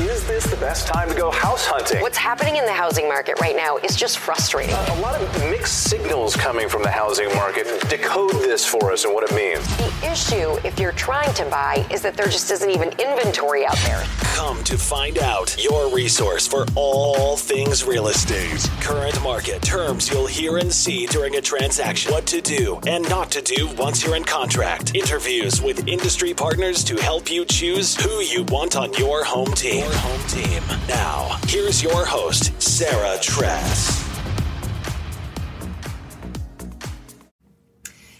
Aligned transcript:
Is 0.00 0.26
this 0.26 0.44
the 0.46 0.56
best 0.56 0.86
time 0.86 1.10
to 1.10 1.14
go 1.14 1.30
house 1.30 1.66
hunting? 1.66 2.00
What's 2.00 2.16
happening 2.16 2.56
in 2.56 2.64
the 2.64 2.72
housing 2.72 3.06
market 3.06 3.38
right 3.38 3.54
now 3.54 3.76
is 3.76 3.94
just 3.94 4.16
frustrating. 4.16 4.74
A 4.74 5.00
lot 5.00 5.14
of 5.14 5.50
mixed 5.50 5.90
signals 5.90 6.34
coming 6.34 6.70
from 6.70 6.82
the 6.82 6.90
housing 6.90 7.28
market. 7.34 7.66
Decode 7.90 8.32
this 8.32 8.64
for 8.64 8.90
us 8.92 9.04
and 9.04 9.12
what 9.12 9.30
it 9.30 9.36
means. 9.36 9.62
The 9.76 10.10
issue, 10.10 10.58
if 10.66 10.80
you're 10.80 10.92
trying 10.92 11.34
to 11.34 11.44
buy, 11.50 11.86
is 11.90 12.00
that 12.00 12.16
there 12.16 12.28
just 12.28 12.50
isn't 12.50 12.70
even 12.70 12.88
inventory 12.98 13.66
out 13.66 13.76
there. 13.84 14.02
Come 14.22 14.64
to 14.64 14.78
find 14.78 15.18
out 15.18 15.62
your 15.62 15.94
resource 15.94 16.46
for 16.48 16.64
all 16.76 17.36
things 17.36 17.84
real 17.84 18.08
estate. 18.08 18.70
Current 18.80 19.22
market 19.22 19.60
terms 19.60 20.08
you'll 20.08 20.26
hear 20.26 20.56
and 20.56 20.72
see 20.72 21.04
during 21.08 21.36
a 21.36 21.42
transaction. 21.42 22.10
What 22.10 22.24
to 22.28 22.40
do 22.40 22.80
and 22.86 23.06
not 23.10 23.30
to 23.32 23.42
do 23.42 23.68
once 23.76 24.02
you're 24.02 24.16
in 24.16 24.24
contract. 24.24 24.94
Interviews 24.94 25.60
with 25.60 25.86
industry 25.86 26.32
partners 26.32 26.82
to 26.84 26.96
help 26.96 27.30
you 27.30 27.44
choose 27.44 27.94
who 27.94 28.20
you 28.20 28.44
want 28.44 28.76
on 28.76 28.94
your 28.94 29.24
home 29.24 29.52
team. 29.52 29.89
Your 29.90 29.98
home 29.98 30.28
team. 30.28 30.62
Now, 30.86 31.36
here's 31.48 31.82
your 31.82 32.04
host, 32.04 32.62
Sarah 32.62 33.18
Thress. 33.18 34.06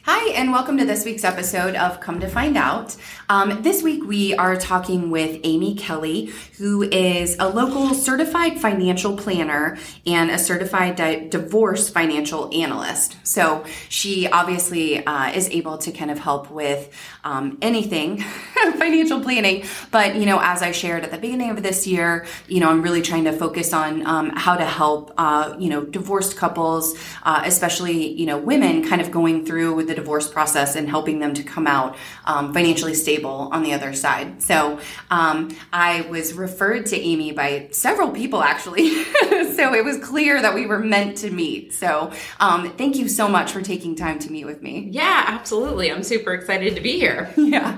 Hi, 0.02 0.32
and 0.32 0.50
welcome 0.50 0.76
to 0.78 0.84
this 0.84 1.04
week's 1.04 1.22
episode 1.22 1.76
of 1.76 2.00
Come 2.00 2.18
to 2.18 2.26
Find 2.26 2.56
Out. 2.56 2.96
Um, 3.30 3.62
this 3.62 3.80
week 3.80 4.02
we 4.02 4.34
are 4.34 4.56
talking 4.56 5.08
with 5.08 5.38
Amy 5.44 5.76
Kelly, 5.76 6.32
who 6.58 6.82
is 6.82 7.36
a 7.38 7.48
local 7.48 7.94
certified 7.94 8.60
financial 8.60 9.16
planner 9.16 9.78
and 10.04 10.32
a 10.32 10.36
certified 10.36 10.96
di- 10.96 11.28
divorce 11.28 11.88
financial 11.88 12.52
analyst. 12.52 13.16
So 13.22 13.64
she 13.88 14.26
obviously 14.26 15.06
uh, 15.06 15.30
is 15.30 15.48
able 15.50 15.78
to 15.78 15.92
kind 15.92 16.10
of 16.10 16.18
help 16.18 16.50
with 16.50 16.92
um, 17.22 17.56
anything 17.62 18.20
financial 18.78 19.20
planning. 19.20 19.64
But, 19.92 20.16
you 20.16 20.26
know, 20.26 20.40
as 20.42 20.60
I 20.60 20.72
shared 20.72 21.04
at 21.04 21.12
the 21.12 21.18
beginning 21.18 21.50
of 21.50 21.62
this 21.62 21.86
year, 21.86 22.26
you 22.48 22.58
know, 22.58 22.68
I'm 22.68 22.82
really 22.82 23.00
trying 23.00 23.24
to 23.26 23.32
focus 23.32 23.72
on 23.72 24.04
um, 24.06 24.30
how 24.30 24.56
to 24.56 24.64
help, 24.64 25.14
uh, 25.16 25.54
you 25.56 25.70
know, 25.70 25.84
divorced 25.84 26.36
couples, 26.36 26.98
uh, 27.22 27.42
especially, 27.44 28.08
you 28.08 28.26
know, 28.26 28.38
women 28.38 28.84
kind 28.88 29.00
of 29.00 29.12
going 29.12 29.46
through 29.46 29.84
the 29.84 29.94
divorce 29.94 30.28
process 30.28 30.74
and 30.74 30.88
helping 30.88 31.20
them 31.20 31.32
to 31.34 31.44
come 31.44 31.68
out 31.68 31.96
um, 32.24 32.52
financially 32.52 32.92
stable 32.94 33.19
on 33.28 33.62
the 33.62 33.72
other 33.72 33.92
side. 33.92 34.42
So 34.42 34.80
um, 35.10 35.54
I 35.72 36.02
was 36.02 36.32
referred 36.32 36.86
to 36.86 36.96
Amy 36.96 37.32
by 37.32 37.68
several 37.72 38.10
people 38.10 38.42
actually. 38.42 39.04
so 39.54 39.74
it 39.74 39.84
was 39.84 39.98
clear 39.98 40.40
that 40.40 40.54
we 40.54 40.66
were 40.66 40.78
meant 40.78 41.18
to 41.18 41.30
meet. 41.30 41.74
So 41.74 42.12
um, 42.38 42.72
thank 42.76 42.96
you 42.96 43.08
so 43.08 43.28
much 43.28 43.52
for 43.52 43.62
taking 43.62 43.94
time 43.94 44.18
to 44.20 44.30
meet 44.30 44.44
with 44.44 44.62
me. 44.62 44.88
Yeah, 44.90 45.24
absolutely. 45.28 45.90
I'm 45.90 46.02
super 46.02 46.32
excited 46.32 46.74
to 46.76 46.80
be 46.80 46.98
here. 46.98 47.32
yeah. 47.50 47.76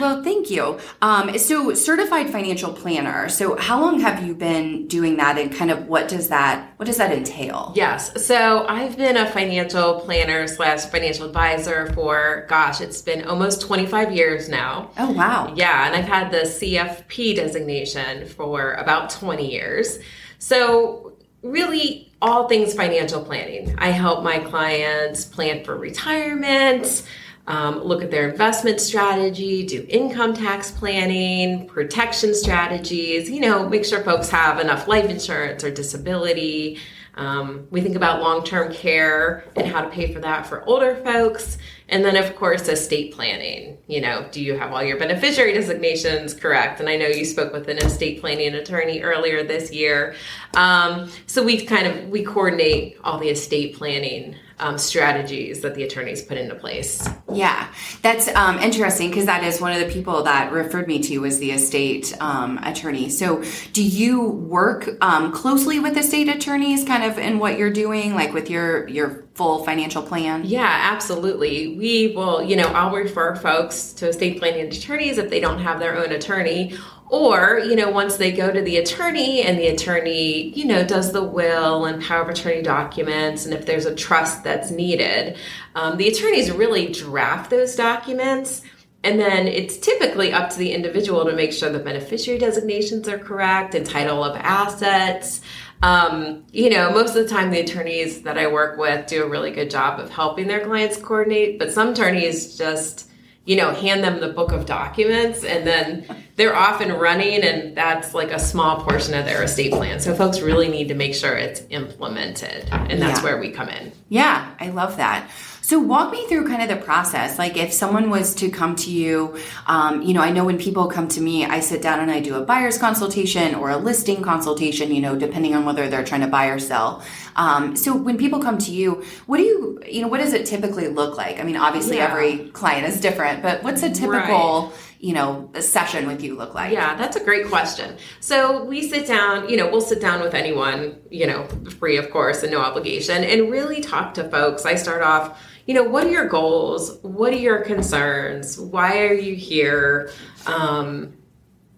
Well, 0.00 0.22
thank 0.22 0.50
you. 0.50 0.78
Um, 1.02 1.36
so 1.38 1.74
certified 1.74 2.30
financial 2.30 2.72
planner. 2.72 3.28
So 3.28 3.56
how 3.56 3.80
long 3.80 4.00
have 4.00 4.26
you 4.26 4.34
been 4.34 4.86
doing 4.86 5.16
that 5.16 5.38
and 5.38 5.52
kind 5.52 5.70
of 5.70 5.86
what 5.86 6.08
does 6.08 6.28
that 6.28 6.72
what 6.76 6.86
does 6.86 6.98
that 6.98 7.12
entail? 7.12 7.72
Yes. 7.74 8.24
So 8.24 8.66
I've 8.68 8.96
been 8.96 9.16
a 9.16 9.30
financial 9.30 10.00
planner 10.00 10.46
slash 10.46 10.86
financial 10.86 11.26
advisor 11.26 11.92
for 11.92 12.46
gosh, 12.48 12.80
it's 12.80 13.02
been 13.02 13.26
almost 13.26 13.62
25 13.62 14.12
years 14.12 14.48
now. 14.48 14.67
Oh, 14.98 15.12
wow. 15.12 15.52
Yeah, 15.56 15.86
and 15.86 15.96
I've 15.96 16.08
had 16.08 16.30
the 16.30 16.38
CFP 16.38 17.36
designation 17.36 18.26
for 18.26 18.74
about 18.74 19.10
20 19.10 19.50
years. 19.50 19.98
So, 20.38 21.16
really, 21.42 22.12
all 22.20 22.48
things 22.48 22.74
financial 22.74 23.24
planning. 23.24 23.74
I 23.78 23.88
help 23.90 24.24
my 24.24 24.38
clients 24.38 25.24
plan 25.24 25.64
for 25.64 25.76
retirement. 25.76 27.04
Um, 27.46 27.82
look 27.82 28.02
at 28.02 28.10
their 28.10 28.28
investment 28.28 28.78
strategy, 28.78 29.64
do 29.64 29.86
income 29.88 30.34
tax 30.34 30.70
planning, 30.70 31.66
protection 31.66 32.34
strategies, 32.34 33.30
you 33.30 33.40
know, 33.40 33.66
make 33.66 33.86
sure 33.86 34.02
folks 34.02 34.28
have 34.28 34.60
enough 34.60 34.86
life 34.86 35.08
insurance 35.08 35.64
or 35.64 35.70
disability. 35.70 36.78
Um, 37.14 37.66
we 37.70 37.80
think 37.80 37.96
about 37.96 38.20
long 38.20 38.44
term 38.44 38.72
care 38.72 39.44
and 39.56 39.66
how 39.66 39.80
to 39.80 39.88
pay 39.88 40.12
for 40.12 40.20
that 40.20 40.46
for 40.46 40.62
older 40.64 40.96
folks. 40.96 41.56
And 41.88 42.04
then, 42.04 42.16
of 42.16 42.36
course, 42.36 42.68
estate 42.68 43.14
planning. 43.14 43.78
You 43.86 44.02
know, 44.02 44.28
do 44.30 44.42
you 44.42 44.58
have 44.58 44.72
all 44.72 44.82
your 44.82 44.98
beneficiary 44.98 45.54
designations 45.54 46.34
correct? 46.34 46.80
And 46.80 46.88
I 46.88 46.96
know 46.96 47.06
you 47.06 47.24
spoke 47.24 47.52
with 47.52 47.68
an 47.68 47.78
estate 47.78 48.20
planning 48.20 48.54
attorney 48.54 49.00
earlier 49.00 49.42
this 49.42 49.72
year. 49.72 50.14
Um, 50.54 51.10
so 51.26 51.42
we 51.42 51.64
kind 51.64 51.86
of 51.86 52.08
we 52.08 52.22
coordinate 52.22 52.98
all 53.02 53.18
the 53.18 53.30
estate 53.30 53.76
planning 53.76 54.36
um, 54.60 54.76
strategies 54.76 55.60
that 55.60 55.74
the 55.74 55.84
attorneys 55.84 56.22
put 56.22 56.36
into 56.36 56.54
place. 56.54 57.08
Yeah, 57.32 57.72
that's 58.02 58.28
um, 58.34 58.58
interesting 58.58 59.10
because 59.10 59.26
that 59.26 59.44
is 59.44 59.60
one 59.60 59.72
of 59.72 59.78
the 59.80 59.92
people 59.92 60.22
that 60.24 60.52
referred 60.52 60.88
me 60.88 60.98
to 61.04 61.18
was 61.20 61.38
the 61.38 61.52
estate 61.52 62.16
um, 62.20 62.58
attorney. 62.58 63.08
So, 63.08 63.42
do 63.72 63.82
you 63.82 64.20
work 64.20 64.88
um, 65.00 65.32
closely 65.32 65.78
with 65.78 65.96
estate 65.96 66.28
attorneys, 66.28 66.84
kind 66.84 67.04
of 67.04 67.18
in 67.18 67.38
what 67.38 67.58
you're 67.58 67.72
doing, 67.72 68.14
like 68.14 68.32
with 68.32 68.50
your 68.50 68.88
your 68.88 69.27
full 69.38 69.64
financial 69.64 70.02
plan? 70.02 70.42
Yeah, 70.44 70.90
absolutely. 70.92 71.76
We 71.76 72.12
will, 72.14 72.42
you 72.42 72.56
know, 72.56 72.66
I'll 72.66 72.92
refer 72.92 73.36
folks 73.36 73.92
to 73.94 74.08
estate 74.08 74.38
planning 74.38 74.66
attorneys 74.66 75.16
if 75.16 75.30
they 75.30 75.40
don't 75.40 75.60
have 75.60 75.78
their 75.78 75.96
own 75.96 76.10
attorney 76.12 76.76
or, 77.10 77.60
you 77.60 77.74
know, 77.74 77.88
once 77.90 78.16
they 78.16 78.32
go 78.32 78.52
to 78.52 78.60
the 78.60 78.76
attorney 78.76 79.42
and 79.42 79.58
the 79.58 79.68
attorney, 79.68 80.50
you 80.50 80.66
know, 80.66 80.84
does 80.84 81.12
the 81.12 81.22
will 81.22 81.86
and 81.86 82.02
power 82.02 82.22
of 82.22 82.28
attorney 82.28 82.62
documents, 82.62 83.46
and 83.46 83.54
if 83.54 83.64
there's 83.64 83.86
a 83.86 83.94
trust 83.94 84.44
that's 84.44 84.70
needed, 84.70 85.36
um, 85.74 85.96
the 85.96 86.08
attorneys 86.08 86.50
really 86.50 86.92
draft 86.92 87.48
those 87.48 87.76
documents. 87.76 88.62
And 89.04 89.18
then 89.18 89.46
it's 89.46 89.78
typically 89.78 90.32
up 90.32 90.50
to 90.50 90.58
the 90.58 90.72
individual 90.72 91.24
to 91.24 91.32
make 91.32 91.52
sure 91.52 91.70
the 91.70 91.78
beneficiary 91.78 92.38
designations 92.38 93.08
are 93.08 93.18
correct 93.18 93.74
and 93.74 93.86
title 93.86 94.22
of 94.24 94.36
assets. 94.36 95.40
Um, 95.82 96.44
you 96.52 96.70
know, 96.70 96.90
most 96.90 97.14
of 97.14 97.22
the 97.22 97.28
time 97.28 97.50
the 97.50 97.60
attorneys 97.60 98.22
that 98.22 98.36
I 98.36 98.48
work 98.48 98.78
with 98.78 99.06
do 99.06 99.22
a 99.22 99.28
really 99.28 99.52
good 99.52 99.70
job 99.70 100.00
of 100.00 100.10
helping 100.10 100.48
their 100.48 100.64
clients 100.64 100.96
coordinate, 100.96 101.58
but 101.58 101.72
some 101.72 101.88
attorneys 101.90 102.56
just 102.56 103.08
you 103.48 103.56
know, 103.56 103.72
hand 103.72 104.04
them 104.04 104.20
the 104.20 104.28
book 104.28 104.52
of 104.52 104.66
documents 104.66 105.42
and 105.42 105.66
then 105.66 106.04
they're 106.36 106.54
off 106.54 106.82
and 106.82 106.92
running 106.92 107.42
and 107.42 107.74
that's 107.74 108.12
like 108.12 108.30
a 108.30 108.38
small 108.38 108.82
portion 108.82 109.14
of 109.14 109.24
their 109.24 109.42
estate 109.42 109.72
plan. 109.72 109.98
So 110.00 110.14
folks 110.14 110.42
really 110.42 110.68
need 110.68 110.88
to 110.88 110.94
make 110.94 111.14
sure 111.14 111.34
it's 111.34 111.62
implemented 111.70 112.68
and 112.70 113.00
that's 113.00 113.20
yeah. 113.20 113.24
where 113.24 113.40
we 113.40 113.50
come 113.50 113.70
in. 113.70 113.90
Yeah, 114.10 114.54
I 114.60 114.68
love 114.68 114.98
that. 114.98 115.30
So 115.68 115.78
walk 115.78 116.12
me 116.12 116.26
through 116.28 116.48
kind 116.48 116.62
of 116.62 116.68
the 116.70 116.82
process. 116.82 117.38
Like 117.38 117.58
if 117.58 117.74
someone 117.74 118.08
was 118.08 118.34
to 118.36 118.48
come 118.48 118.74
to 118.76 118.90
you, 118.90 119.36
um, 119.66 120.00
you 120.00 120.14
know, 120.14 120.22
I 120.22 120.30
know 120.30 120.46
when 120.46 120.56
people 120.56 120.86
come 120.86 121.08
to 121.08 121.20
me, 121.20 121.44
I 121.44 121.60
sit 121.60 121.82
down 121.82 122.00
and 122.00 122.10
I 122.10 122.20
do 122.20 122.36
a 122.36 122.42
buyer's 122.42 122.78
consultation 122.78 123.54
or 123.54 123.68
a 123.68 123.76
listing 123.76 124.22
consultation, 124.22 124.94
you 124.94 125.02
know, 125.02 125.14
depending 125.14 125.54
on 125.54 125.66
whether 125.66 125.86
they're 125.86 126.06
trying 126.06 126.22
to 126.22 126.26
buy 126.26 126.46
or 126.46 126.58
sell. 126.58 127.02
Um, 127.36 127.76
so 127.76 127.94
when 127.94 128.16
people 128.16 128.40
come 128.40 128.56
to 128.56 128.70
you, 128.70 129.04
what 129.26 129.36
do 129.36 129.42
you, 129.42 129.78
you 129.86 130.00
know, 130.00 130.08
what 130.08 130.20
does 130.20 130.32
it 130.32 130.46
typically 130.46 130.88
look 130.88 131.18
like? 131.18 131.38
I 131.38 131.42
mean, 131.42 131.58
obviously 131.58 131.98
yeah. 131.98 132.10
every 132.10 132.48
client 132.48 132.86
is 132.86 132.98
different, 132.98 133.42
but 133.42 133.62
what's 133.62 133.82
a 133.82 133.90
typical, 133.90 134.68
right 134.68 134.72
you 135.00 135.12
know, 135.12 135.50
a 135.54 135.62
session 135.62 136.06
with 136.06 136.22
you 136.22 136.36
look 136.36 136.54
like? 136.54 136.72
Yeah, 136.72 136.96
that's 136.96 137.16
a 137.16 137.24
great 137.24 137.46
question. 137.46 137.96
So 138.20 138.64
we 138.64 138.88
sit 138.88 139.06
down, 139.06 139.48
you 139.48 139.56
know, 139.56 139.70
we'll 139.70 139.80
sit 139.80 140.00
down 140.00 140.20
with 140.20 140.34
anyone, 140.34 140.98
you 141.10 141.26
know, 141.26 141.46
free 141.78 141.96
of 141.96 142.10
course 142.10 142.42
and 142.42 142.50
no 142.50 142.58
obligation 142.58 143.22
and 143.22 143.50
really 143.50 143.80
talk 143.80 144.14
to 144.14 144.28
folks. 144.28 144.66
I 144.66 144.74
start 144.74 145.02
off, 145.02 145.40
you 145.68 145.74
know, 145.74 145.84
what 145.84 146.06
are 146.06 146.10
your 146.10 146.26
goals? 146.26 146.98
What 147.02 147.30
are 147.34 147.36
your 147.36 147.60
concerns? 147.60 148.58
Why 148.58 149.02
are 149.06 149.12
you 149.12 149.36
here? 149.36 150.10
Um, 150.46 151.12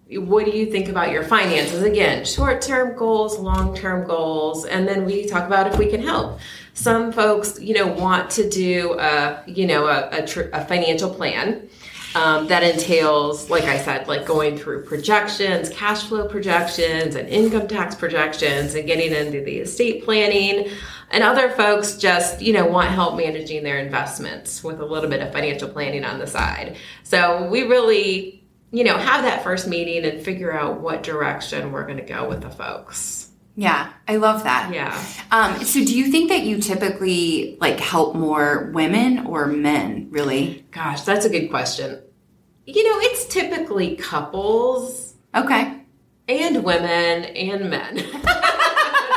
what 0.09 0.45
do 0.45 0.51
you 0.51 0.71
think 0.71 0.87
about 0.87 1.11
your 1.11 1.23
finances? 1.23 1.83
Again, 1.83 2.23
short 2.23 2.61
term 2.61 2.97
goals, 2.97 3.37
long 3.37 3.75
term 3.75 4.07
goals, 4.07 4.65
and 4.65 4.87
then 4.87 5.03
we 5.03 5.25
talk 5.25 5.45
about 5.45 5.67
if 5.67 5.77
we 5.77 5.87
can 5.87 6.01
help. 6.01 6.39
Some 6.73 7.11
folks, 7.11 7.59
you 7.59 7.73
know, 7.73 7.87
want 7.87 8.29
to 8.31 8.49
do 8.49 8.97
a, 8.97 9.43
you 9.45 9.67
know, 9.67 9.87
a, 9.87 10.07
a, 10.23 10.25
tr- 10.25 10.49
a 10.53 10.63
financial 10.63 11.13
plan. 11.13 11.67
Um, 12.13 12.47
that 12.47 12.61
entails, 12.61 13.49
like 13.49 13.63
I 13.63 13.77
said, 13.77 14.09
like 14.09 14.25
going 14.25 14.57
through 14.57 14.83
projections, 14.83 15.69
cash 15.69 16.03
flow 16.03 16.27
projections, 16.27 17.15
and 17.15 17.25
income 17.29 17.69
tax 17.69 17.95
projections, 17.95 18.75
and 18.75 18.85
getting 18.85 19.13
into 19.13 19.41
the 19.41 19.59
estate 19.59 20.03
planning. 20.03 20.69
And 21.11 21.23
other 21.23 21.49
folks 21.49 21.97
just, 21.97 22.41
you 22.41 22.53
know, 22.53 22.65
want 22.65 22.89
help 22.89 23.17
managing 23.17 23.63
their 23.63 23.79
investments 23.79 24.63
with 24.63 24.79
a 24.79 24.85
little 24.85 25.09
bit 25.09 25.21
of 25.21 25.33
financial 25.33 25.69
planning 25.69 26.05
on 26.05 26.19
the 26.19 26.27
side. 26.27 26.77
So 27.03 27.47
we 27.49 27.63
really, 27.63 28.43
you 28.71 28.83
know, 28.83 28.97
have 28.97 29.23
that 29.23 29.43
first 29.43 29.67
meeting 29.67 30.05
and 30.05 30.23
figure 30.23 30.51
out 30.51 30.79
what 30.79 31.03
direction 31.03 31.71
we're 31.71 31.85
going 31.85 31.97
to 31.97 32.05
go 32.05 32.27
with 32.29 32.41
the 32.41 32.49
folks. 32.49 33.29
Yeah, 33.55 33.91
I 34.07 34.15
love 34.15 34.43
that. 34.45 34.73
Yeah. 34.73 34.97
Um, 35.29 35.63
so, 35.63 35.83
do 35.83 35.97
you 35.97 36.09
think 36.09 36.29
that 36.29 36.43
you 36.43 36.61
typically 36.61 37.57
like 37.59 37.79
help 37.79 38.15
more 38.15 38.71
women 38.73 39.25
or 39.25 39.45
men? 39.45 40.07
Really? 40.09 40.65
Gosh, 40.71 41.01
that's 41.01 41.25
a 41.25 41.29
good 41.29 41.49
question. 41.49 42.01
You 42.65 42.89
know, 42.89 42.99
it's 43.01 43.25
typically 43.25 43.97
couples. 43.97 45.15
Okay. 45.35 45.83
And 46.29 46.63
women 46.63 47.25
and 47.25 47.69
men. 47.69 47.97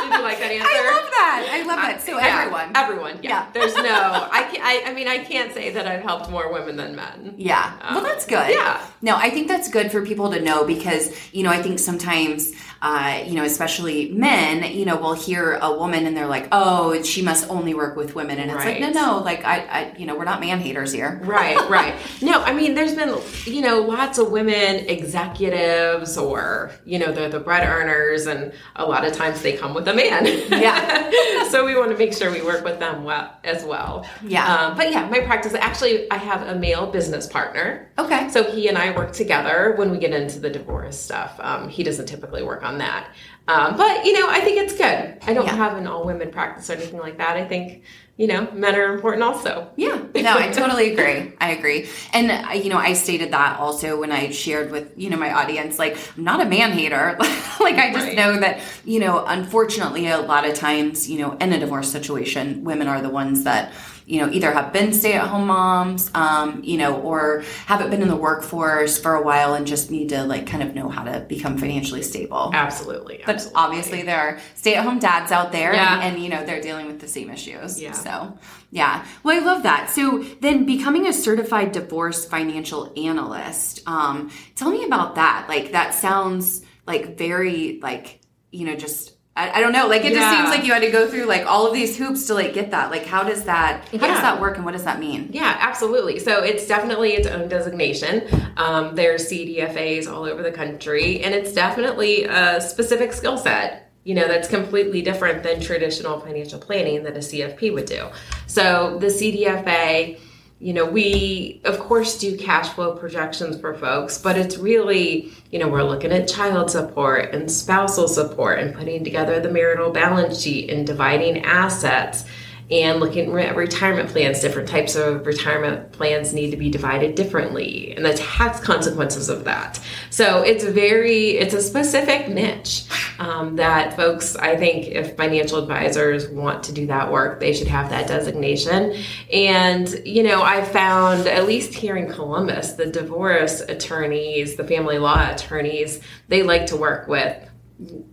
Did 0.09 0.17
you 0.17 0.23
like 0.23 0.39
that 0.39 0.51
answer? 0.51 0.67
I 0.69 0.91
love 0.91 1.11
that. 1.11 1.49
I 1.51 1.63
love 1.63 1.79
uh, 1.79 1.81
that. 1.81 2.01
So 2.01 2.17
Yeah, 2.17 2.39
everyone. 2.41 2.71
everyone. 2.75 3.19
Yeah. 3.23 3.29
Yeah. 3.29 3.51
There's 3.53 3.75
no. 3.75 3.83
I, 4.31 4.43
can, 4.51 4.61
I. 4.63 4.83
I 4.89 4.93
mean, 4.93 5.07
I 5.07 5.17
can't 5.19 5.53
say 5.53 5.71
that 5.71 5.87
I've 5.87 6.01
helped 6.03 6.29
more 6.29 6.51
women 6.51 6.75
than 6.75 6.95
men. 6.95 7.35
Yeah. 7.37 7.73
well, 7.89 7.97
um, 7.99 8.03
that's 8.03 8.25
good. 8.25 8.49
yeah. 8.49 8.85
No, 9.01 9.15
I 9.15 9.29
think 9.29 9.47
that's 9.47 9.69
good 9.69 9.91
for 9.91 10.05
people 10.05 10.31
to 10.31 10.41
know 10.41 10.65
because, 10.65 11.11
you 11.33 11.43
know, 11.43 11.49
I 11.51 11.61
think 11.61 11.79
sometimes, 11.79 12.53
uh, 12.81 13.23
you 13.25 13.33
know, 13.33 13.43
especially 13.43 14.11
men, 14.11 14.71
you 14.75 14.85
know, 14.85 14.97
will 14.97 15.13
hear 15.13 15.57
a 15.61 15.75
woman 15.75 16.05
and 16.05 16.15
they're 16.15 16.27
like, 16.27 16.47
oh, 16.51 17.01
she 17.03 17.21
must 17.21 17.49
only 17.49 17.73
work 17.73 17.95
with 17.95 18.15
women. 18.15 18.39
And 18.39 18.51
it's 18.51 18.63
like, 18.63 18.79
no, 18.79 18.89
no, 18.89 19.19
like, 19.19 19.43
I, 19.45 19.59
I, 19.59 19.95
you 19.97 20.05
know, 20.05 20.15
we're 20.15 20.25
not 20.25 20.39
man 20.39 20.59
haters 20.59 20.91
here. 20.91 21.21
Right, 21.35 21.57
right. 21.69 21.95
No, 22.21 22.41
I 22.41 22.53
mean, 22.53 22.75
there's 22.75 22.95
been, 22.95 23.19
you 23.45 23.61
know, 23.61 23.81
lots 23.81 24.19
of 24.19 24.31
women 24.31 24.87
executives 24.87 26.17
or, 26.17 26.71
you 26.85 26.97
know, 26.97 27.11
they're 27.11 27.29
the 27.29 27.39
bread 27.39 27.67
earners, 27.67 28.25
and 28.25 28.53
a 28.75 28.85
lot 28.85 29.05
of 29.05 29.11
times 29.13 29.41
they 29.41 29.57
come 29.57 29.73
with 29.73 29.87
a 29.87 29.93
man. 29.93 30.25
Yeah. 30.49 31.11
so 31.49 31.65
we 31.65 31.75
want 31.75 31.91
to 31.91 31.97
make 31.97 32.13
sure 32.13 32.31
we 32.31 32.41
work 32.41 32.63
with 32.63 32.79
them 32.79 33.03
well 33.03 33.37
as 33.43 33.63
well. 33.63 34.07
Yeah. 34.23 34.45
Um, 34.45 34.77
but 34.77 34.91
yeah, 34.91 35.09
my 35.09 35.19
practice, 35.21 35.53
actually, 35.53 36.09
I 36.11 36.17
have 36.17 36.47
a 36.47 36.55
male 36.55 36.87
business 36.91 37.27
partner. 37.27 37.89
Okay. 37.97 38.29
So 38.29 38.43
he 38.43 38.67
and 38.67 38.77
I 38.77 38.95
work 38.95 39.11
together 39.13 39.73
when 39.77 39.91
we 39.91 39.97
get 39.97 40.11
into 40.11 40.39
the 40.39 40.49
divorce 40.49 40.99
stuff. 40.99 41.39
Um, 41.39 41.69
he 41.69 41.83
doesn't 41.83 42.05
typically 42.05 42.43
work 42.43 42.63
on 42.65 42.79
that. 42.79 43.07
Um, 43.47 43.77
but, 43.77 44.03
you 44.05 44.13
know, 44.19 44.27
I 44.27 44.39
think 44.41 44.57
it's 44.57 44.73
good. 44.73 45.17
I 45.27 45.33
don't 45.33 45.45
Yeah. 45.45 45.55
have 45.55 45.77
an 45.77 45.85
all 45.85 46.03
women 46.03 46.31
practice 46.31 46.67
or 46.69 46.73
anything 46.73 46.99
like 46.99 47.19
that. 47.19 47.37
I 47.37 47.45
think, 47.45 47.83
you 48.17 48.25
know, 48.25 48.47
men 48.53 48.73
are 48.75 48.91
important 48.95 49.21
also. 49.23 49.67
Yeah, 49.75 49.99
no, 50.15 50.33
I 50.35 50.47
totally 50.49 50.91
agree. 50.93 51.31
I 51.39 51.51
agree. 51.51 51.87
And, 52.13 52.31
uh, 52.31 52.53
you 52.53 52.69
know, 52.71 52.77
I 52.77 52.93
stated 52.93 53.31
that 53.33 53.59
also 53.59 53.99
when 53.99 54.11
I 54.11 54.31
shared 54.31 54.71
with, 54.71 54.93
you 54.97 55.11
know, 55.11 55.17
my 55.17 55.31
audience, 55.31 55.77
like, 55.77 55.95
I'm 56.17 56.23
not 56.23 56.41
a 56.41 56.45
man 56.45 56.71
hater. 56.71 57.15
like, 57.59 57.75
I 57.75 57.93
just 57.93 58.07
Right. 58.07 58.15
know 58.15 58.39
that, 58.39 58.61
you 58.83 58.99
know, 58.99 59.23
unfortunately, 59.27 60.07
a 60.07 60.17
lot 60.17 60.43
of 60.49 60.55
times, 60.55 61.07
you 61.07 61.19
know, 61.19 61.33
in 61.39 61.53
a 61.53 61.59
divorce 61.59 61.91
situation, 61.91 62.63
women 62.63 62.87
are 62.87 62.99
the 63.01 63.09
ones 63.09 63.43
that, 63.43 63.71
you 64.05 64.19
know, 64.21 64.31
either 64.31 64.51
have 64.51 64.71
been 64.71 64.93
stay 64.93 65.13
at 65.13 65.27
home 65.27 65.47
moms, 65.47 66.11
um, 66.13 66.63
you 66.63 66.77
know, 66.77 67.01
or 67.01 67.43
haven't 67.65 67.89
been 67.89 68.03
in 68.03 68.07
the 68.07 68.15
workforce 68.15 68.99
for 68.99 69.15
a 69.15 69.23
while 69.23 69.55
and 69.55 69.65
just 69.65 69.89
need 69.89 70.09
to, 70.09 70.23
like, 70.23 70.45
kind 70.45 70.61
of 70.61 70.75
know 70.75 70.89
how 70.89 71.03
to 71.03 71.21
become 71.21 71.57
financially 71.57 72.03
stable. 72.03 72.51
Absolutely. 72.53 73.23
But 73.25 73.35
absolutely. 73.35 73.61
obviously, 73.61 74.01
there 74.03 74.19
are 74.19 74.39
stay-at-home 74.53 74.99
dads 74.99 75.31
out 75.31 75.51
there, 75.51 75.73
Yeah. 75.73 76.01
and, 76.01 76.15
and 76.15 76.23
you 76.23 76.29
know 76.29 76.45
they're 76.45 76.61
dealing 76.61 76.85
with 76.85 76.99
the 76.99 77.07
same 77.07 77.31
issues. 77.31 77.81
Yeah. 77.81 77.93
So, 77.93 78.37
yeah. 78.69 79.03
Well, 79.23 79.41
I 79.41 79.43
love 79.45 79.63
that. 79.63 79.89
So 79.89 80.23
then, 80.39 80.65
becoming 80.65 81.07
a 81.07 81.13
certified 81.13 81.71
divorce 81.71 82.25
financial 82.25 82.93
analyst. 82.95 83.81
Um, 83.87 84.29
tell 84.55 84.69
me 84.69 84.85
about 84.85 85.15
that. 85.15 85.47
Like 85.49 85.71
that 85.71 85.95
sounds 85.95 86.61
like 86.85 87.17
very 87.17 87.79
like 87.81 88.21
you 88.51 88.65
know 88.65 88.75
just. 88.75 89.13
I, 89.37 89.51
I 89.57 89.61
don't 89.61 89.73
know. 89.73 89.87
Like 89.87 90.05
it 90.05 90.13
just 90.13 90.29
seems 90.35 90.49
like 90.49 90.65
you 90.65 90.71
had 90.71 90.81
to 90.81 90.91
go 90.91 91.09
through 91.09 91.25
like 91.25 91.45
all 91.45 91.67
of 91.67 91.73
these 91.73 91.97
hoops 91.97 92.27
to 92.27 92.33
like 92.33 92.53
get 92.53 92.71
that. 92.71 92.89
Like 92.89 93.05
how 93.05 93.23
does 93.23 93.43
that? 93.43 93.85
How 93.89 94.07
does 94.07 94.21
that 94.21 94.39
work, 94.39 94.55
and 94.55 94.63
what 94.63 94.71
does 94.71 94.85
that 94.85 94.99
mean? 94.99 95.29
Yeah, 95.33 95.57
absolutely. 95.59 96.19
So 96.19 96.41
it's 96.43 96.65
definitely 96.67 97.13
its 97.13 97.27
own 97.27 97.49
designation. 97.49 98.23
Um, 98.55 98.95
there's 98.95 99.29
CDFAs 99.29 100.11
all 100.11 100.23
over 100.23 100.41
the 100.41 100.51
country, 100.51 101.21
and 101.21 101.35
it's 101.35 101.51
definitely 101.53 102.23
a 102.23 102.61
specific 102.61 103.11
skill 103.11 103.37
set. 103.37 103.91
You 104.05 104.13
know, 104.13 104.27
that's 104.27 104.47
completely 104.47 105.01
different 105.01 105.41
than 105.41 105.59
traditional 105.59 106.19
financial 106.19 106.59
planning 106.59 107.03
that 107.03 107.15
a 107.15 107.19
CFP 107.19 107.73
would 107.73 107.87
do. 107.87 108.07
So 108.45 108.99
the 108.99 109.07
CDFA, 109.07 110.19
you 110.59 110.73
know, 110.73 110.85
we 110.85 111.61
of 111.65 111.79
course 111.79 112.17
do 112.17 112.37
cash 112.37 112.69
flow 112.69 112.95
projections 112.95 113.59
for 113.59 113.73
folks, 113.73 114.17
but 114.17 114.37
it's 114.37 114.57
really, 114.57 115.31
you 115.51 115.59
know, 115.59 115.67
we're 115.67 115.83
looking 115.83 116.11
at 116.11 116.27
child 116.27 116.71
support 116.71 117.33
and 117.33 117.51
spousal 117.51 118.07
support 118.07 118.59
and 118.59 118.73
putting 118.73 119.03
together 119.03 119.39
the 119.39 119.51
marital 119.51 119.91
balance 119.91 120.41
sheet 120.41 120.69
and 120.69 120.87
dividing 120.87 121.43
assets 121.43 122.25
and 122.71 122.99
looking 122.99 123.37
at 123.37 123.55
retirement 123.55 124.09
plans 124.09 124.39
different 124.39 124.67
types 124.67 124.95
of 124.95 125.25
retirement 125.25 125.91
plans 125.91 126.33
need 126.33 126.49
to 126.49 126.57
be 126.57 126.69
divided 126.69 127.13
differently 127.13 127.93
and 127.95 128.03
the 128.03 128.13
tax 128.13 128.59
consequences 128.59 129.29
of 129.29 129.43
that. 129.43 129.79
So 130.09 130.41
it's 130.41 130.63
very 130.63 131.37
it's 131.37 131.53
a 131.53 131.61
specific 131.61 132.27
niche 132.27 132.85
um, 133.19 133.55
that 133.57 133.95
folks 133.95 134.35
i 134.35 134.55
think 134.55 134.87
if 134.87 135.15
financial 135.15 135.59
advisors 135.59 136.27
want 136.29 136.63
to 136.63 136.71
do 136.71 136.87
that 136.87 137.11
work 137.11 137.39
they 137.39 137.53
should 137.53 137.67
have 137.67 137.89
that 137.89 138.07
designation. 138.07 138.95
And 139.31 139.87
you 140.05 140.23
know 140.23 140.41
i 140.41 140.63
found 140.63 141.27
at 141.27 141.45
least 141.45 141.73
here 141.73 141.95
in 141.95 142.11
columbus 142.11 142.73
the 142.73 142.87
divorce 142.87 143.61
attorneys 143.61 144.55
the 144.55 144.67
family 144.67 144.97
law 144.97 145.31
attorneys 145.31 146.01
they 146.27 146.43
like 146.43 146.65
to 146.67 146.77
work 146.77 147.07
with 147.07 147.37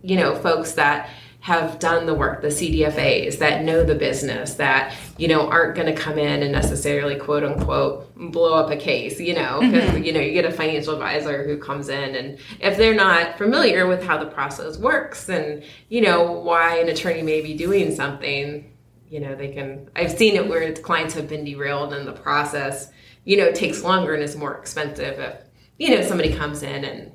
you 0.01 0.17
know 0.17 0.35
folks 0.35 0.73
that 0.73 1.09
have 1.43 1.77
done 1.77 2.05
the 2.05 2.13
work 2.13 2.41
the 2.41 2.47
cdfas 2.47 3.37
that 3.39 3.65
know 3.65 3.83
the 3.83 3.93
business 3.93 4.53
that 4.53 4.95
you 5.17 5.27
know 5.27 5.45
aren't 5.49 5.75
going 5.75 5.93
to 5.93 6.01
come 6.01 6.17
in 6.17 6.41
and 6.41 6.53
necessarily 6.53 7.17
quote 7.17 7.43
unquote 7.43 8.15
blow 8.31 8.53
up 8.53 8.71
a 8.71 8.77
case 8.77 9.19
you 9.19 9.33
know? 9.33 9.59
Mm-hmm. 9.59 9.71
Because 9.71 10.05
you 10.05 10.13
know 10.13 10.21
you 10.21 10.31
get 10.31 10.45
a 10.45 10.51
financial 10.51 10.93
advisor 10.93 11.45
who 11.45 11.57
comes 11.57 11.89
in 11.89 12.15
and 12.15 12.39
if 12.61 12.77
they're 12.77 12.95
not 12.95 13.37
familiar 13.37 13.87
with 13.87 14.01
how 14.01 14.17
the 14.17 14.25
process 14.25 14.77
works 14.77 15.27
and 15.27 15.65
you 15.89 15.99
know 15.99 16.31
why 16.31 16.77
an 16.77 16.87
attorney 16.87 17.21
may 17.21 17.41
be 17.41 17.53
doing 17.55 17.93
something 17.93 18.73
you 19.09 19.19
know 19.19 19.35
they 19.35 19.49
can 19.49 19.89
i've 19.97 20.13
seen 20.13 20.37
it 20.37 20.47
where 20.47 20.71
clients 20.75 21.13
have 21.13 21.27
been 21.27 21.43
derailed 21.43 21.91
and 21.91 22.07
the 22.07 22.13
process 22.13 22.89
you 23.25 23.35
know 23.35 23.51
takes 23.51 23.83
longer 23.83 24.13
and 24.13 24.23
is 24.23 24.37
more 24.37 24.57
expensive 24.57 25.19
if 25.19 25.35
you 25.77 25.89
know 25.89 26.01
somebody 26.01 26.33
comes 26.33 26.63
in 26.63 26.85
and 26.85 27.11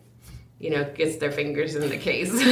you 0.59 0.71
know 0.71 0.85
gets 0.95 1.17
their 1.17 1.31
fingers 1.31 1.75
in 1.75 1.89
the 1.89 1.97
case. 1.97 2.33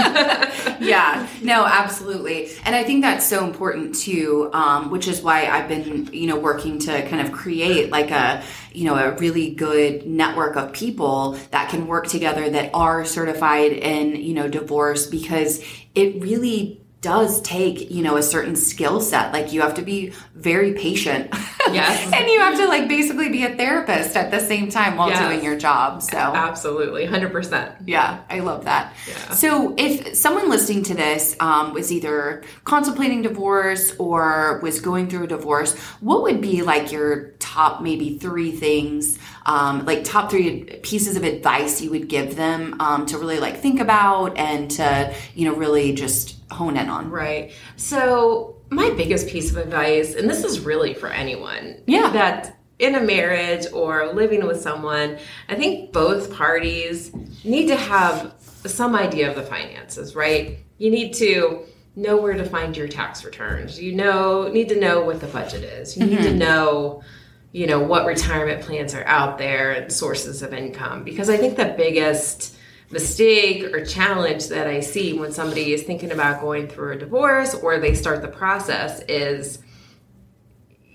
Yeah 0.79 1.27
no 1.43 1.65
absolutely. 1.65 2.51
And 2.65 2.75
i 2.75 2.85
think 2.85 3.03
that's 3.03 3.27
so 3.27 3.45
important 3.45 3.95
too 3.95 4.51
um, 4.53 4.91
which 4.91 5.09
is 5.09 5.23
why 5.23 5.47
i've 5.47 5.69
been 5.69 6.07
you 6.13 6.27
know 6.27 6.39
working 6.39 6.79
to 6.81 7.09
kind 7.09 7.27
of 7.27 7.33
create 7.33 7.91
like 7.91 8.11
a 8.11 8.43
you 8.73 8.85
know 8.85 8.95
a 8.95 9.13
really 9.17 9.55
good 9.55 10.07
network 10.07 10.57
of 10.57 10.73
people 10.73 11.33
that 11.51 11.71
can 11.71 11.87
work 11.87 12.07
together 12.07 12.49
that 12.51 12.71
are 12.75 13.05
certified 13.05 13.73
in 13.73 14.17
you 14.17 14.35
know 14.35 14.49
divorce 14.49 15.07
because 15.07 15.65
it 15.95 16.21
really 16.23 16.81
does 17.07 17.41
take 17.43 17.89
you 17.97 18.03
know 18.03 18.17
a 18.17 18.23
certain 18.23 18.57
skill 18.57 19.01
set 19.01 19.33
like 19.33 19.53
you 19.53 19.61
have 19.61 19.75
to 19.75 19.83
be 19.83 20.13
very 20.35 20.73
patient 20.75 21.29
Yes. 21.73 22.13
and 22.17 22.27
you 22.29 22.39
have 22.41 22.57
to 22.59 22.67
like 22.67 22.89
basically 22.89 23.29
be 23.29 23.45
a 23.45 23.55
therapist 23.55 24.17
at 24.17 24.33
the 24.33 24.41
same 24.41 24.69
time 24.71 24.97
while 24.97 25.11
Yes. 25.11 25.21
doing 25.25 25.45
your 25.45 25.57
job 25.57 26.03
so 26.03 26.19
absolutely 26.19 27.07
100% 27.07 27.77
yeah, 27.87 28.23
I 28.29 28.41
love 28.41 28.65
that. 28.65 28.93
Yeah. 29.09 29.31
So, 29.31 29.75
if 29.79 30.17
someone 30.17 30.49
listening 30.49 30.83
to 30.85 30.95
this 30.95 31.37
um, 31.41 31.73
was 31.73 31.93
either 31.93 32.43
contemplating 32.65 33.23
divorce 33.23 33.95
or 33.99 34.61
was 34.63 34.81
going 34.81 35.09
through 35.09 35.25
a 35.25 35.27
divorce, 35.29 35.77
what 36.01 36.23
would 36.23 36.41
be 36.41 36.63
like 36.63 36.91
your 36.93 37.31
top 37.39 37.83
maybe 37.83 38.19
three 38.19 38.51
things, 38.51 39.19
um, 39.47 39.85
like 39.87 40.05
top 40.05 40.31
three 40.31 40.65
pieces 40.83 41.17
of 41.17 41.23
advice 41.25 41.81
you 41.81 41.91
would 41.91 42.09
give 42.09 42.37
them 42.37 42.79
um, 42.81 43.07
to 43.07 43.17
really 43.17 43.39
like 43.39 43.57
think 43.59 43.81
about 43.81 44.37
and 44.37 44.71
to, 44.73 45.15
you 45.35 45.49
know, 45.49 45.55
really 45.55 45.93
just 45.95 46.37
hone 46.51 46.77
in 46.77 46.89
on? 46.91 47.11
Right. 47.11 47.53
So, 47.77 48.57
my 48.69 48.91
biggest 48.91 49.29
piece 49.29 49.51
of 49.51 49.57
advice, 49.57 50.15
and 50.15 50.29
this 50.29 50.43
is 50.43 50.61
really 50.61 50.93
for 50.93 51.07
anyone, 51.09 51.77
Yeah. 51.87 52.11
that 52.11 52.59
in 52.81 52.97
a 52.97 53.01
marriage 53.01 53.67
or 53.73 54.13
living 54.13 54.45
with 54.45 54.61
someone, 54.61 55.19
I 55.49 55.55
think 55.55 55.93
both 55.93 56.35
parties 56.35 57.13
need 57.45 57.69
to 57.69 57.77
have 57.77 58.35
some 58.67 58.97
idea 58.97 59.31
of 59.31 59.37
the 59.37 59.43
finances, 59.45 60.17
right? 60.17 60.59
You 60.79 60.91
need 60.91 61.15
to 61.15 61.61
know 61.95 62.17
where 62.17 62.35
to 62.35 62.45
find 62.45 62.77
your 62.77 62.89
tax 62.89 63.25
returns. 63.25 63.81
You 63.81 63.95
know, 63.95 64.49
need 64.49 64.69
to 64.71 64.79
know 64.79 65.05
what 65.05 65.21
the 65.21 65.29
budget 65.29 65.63
is. 65.63 65.97
You 65.97 66.05
need 66.05 66.23
to 66.23 66.35
know 66.35 67.03
you 67.53 67.67
know 67.67 67.81
what 67.81 68.07
retirement 68.07 68.63
plans 68.63 68.95
are 68.95 69.05
out 69.05 69.39
there 69.39 69.73
and 69.73 69.93
sources 69.93 70.43
of 70.43 70.53
income 70.53 71.05
because 71.05 71.31
i 71.31 71.37
think 71.37 71.57
the 71.57 71.75
biggest 71.77 72.57
mistake 72.91 73.63
or 73.75 73.85
challenge 73.85 74.49
that 74.49 74.67
i 74.67 74.81
see 74.81 75.13
when 75.19 75.33
somebody 75.33 75.73
is 75.73 75.83
thinking 75.83 76.13
about 76.13 76.41
going 76.41 76.69
through 76.69 76.93
a 76.93 76.97
divorce 76.97 77.55
or 77.55 77.79
they 77.79 77.95
start 77.95 78.23
the 78.23 78.29
process 78.29 79.01
is 79.09 79.59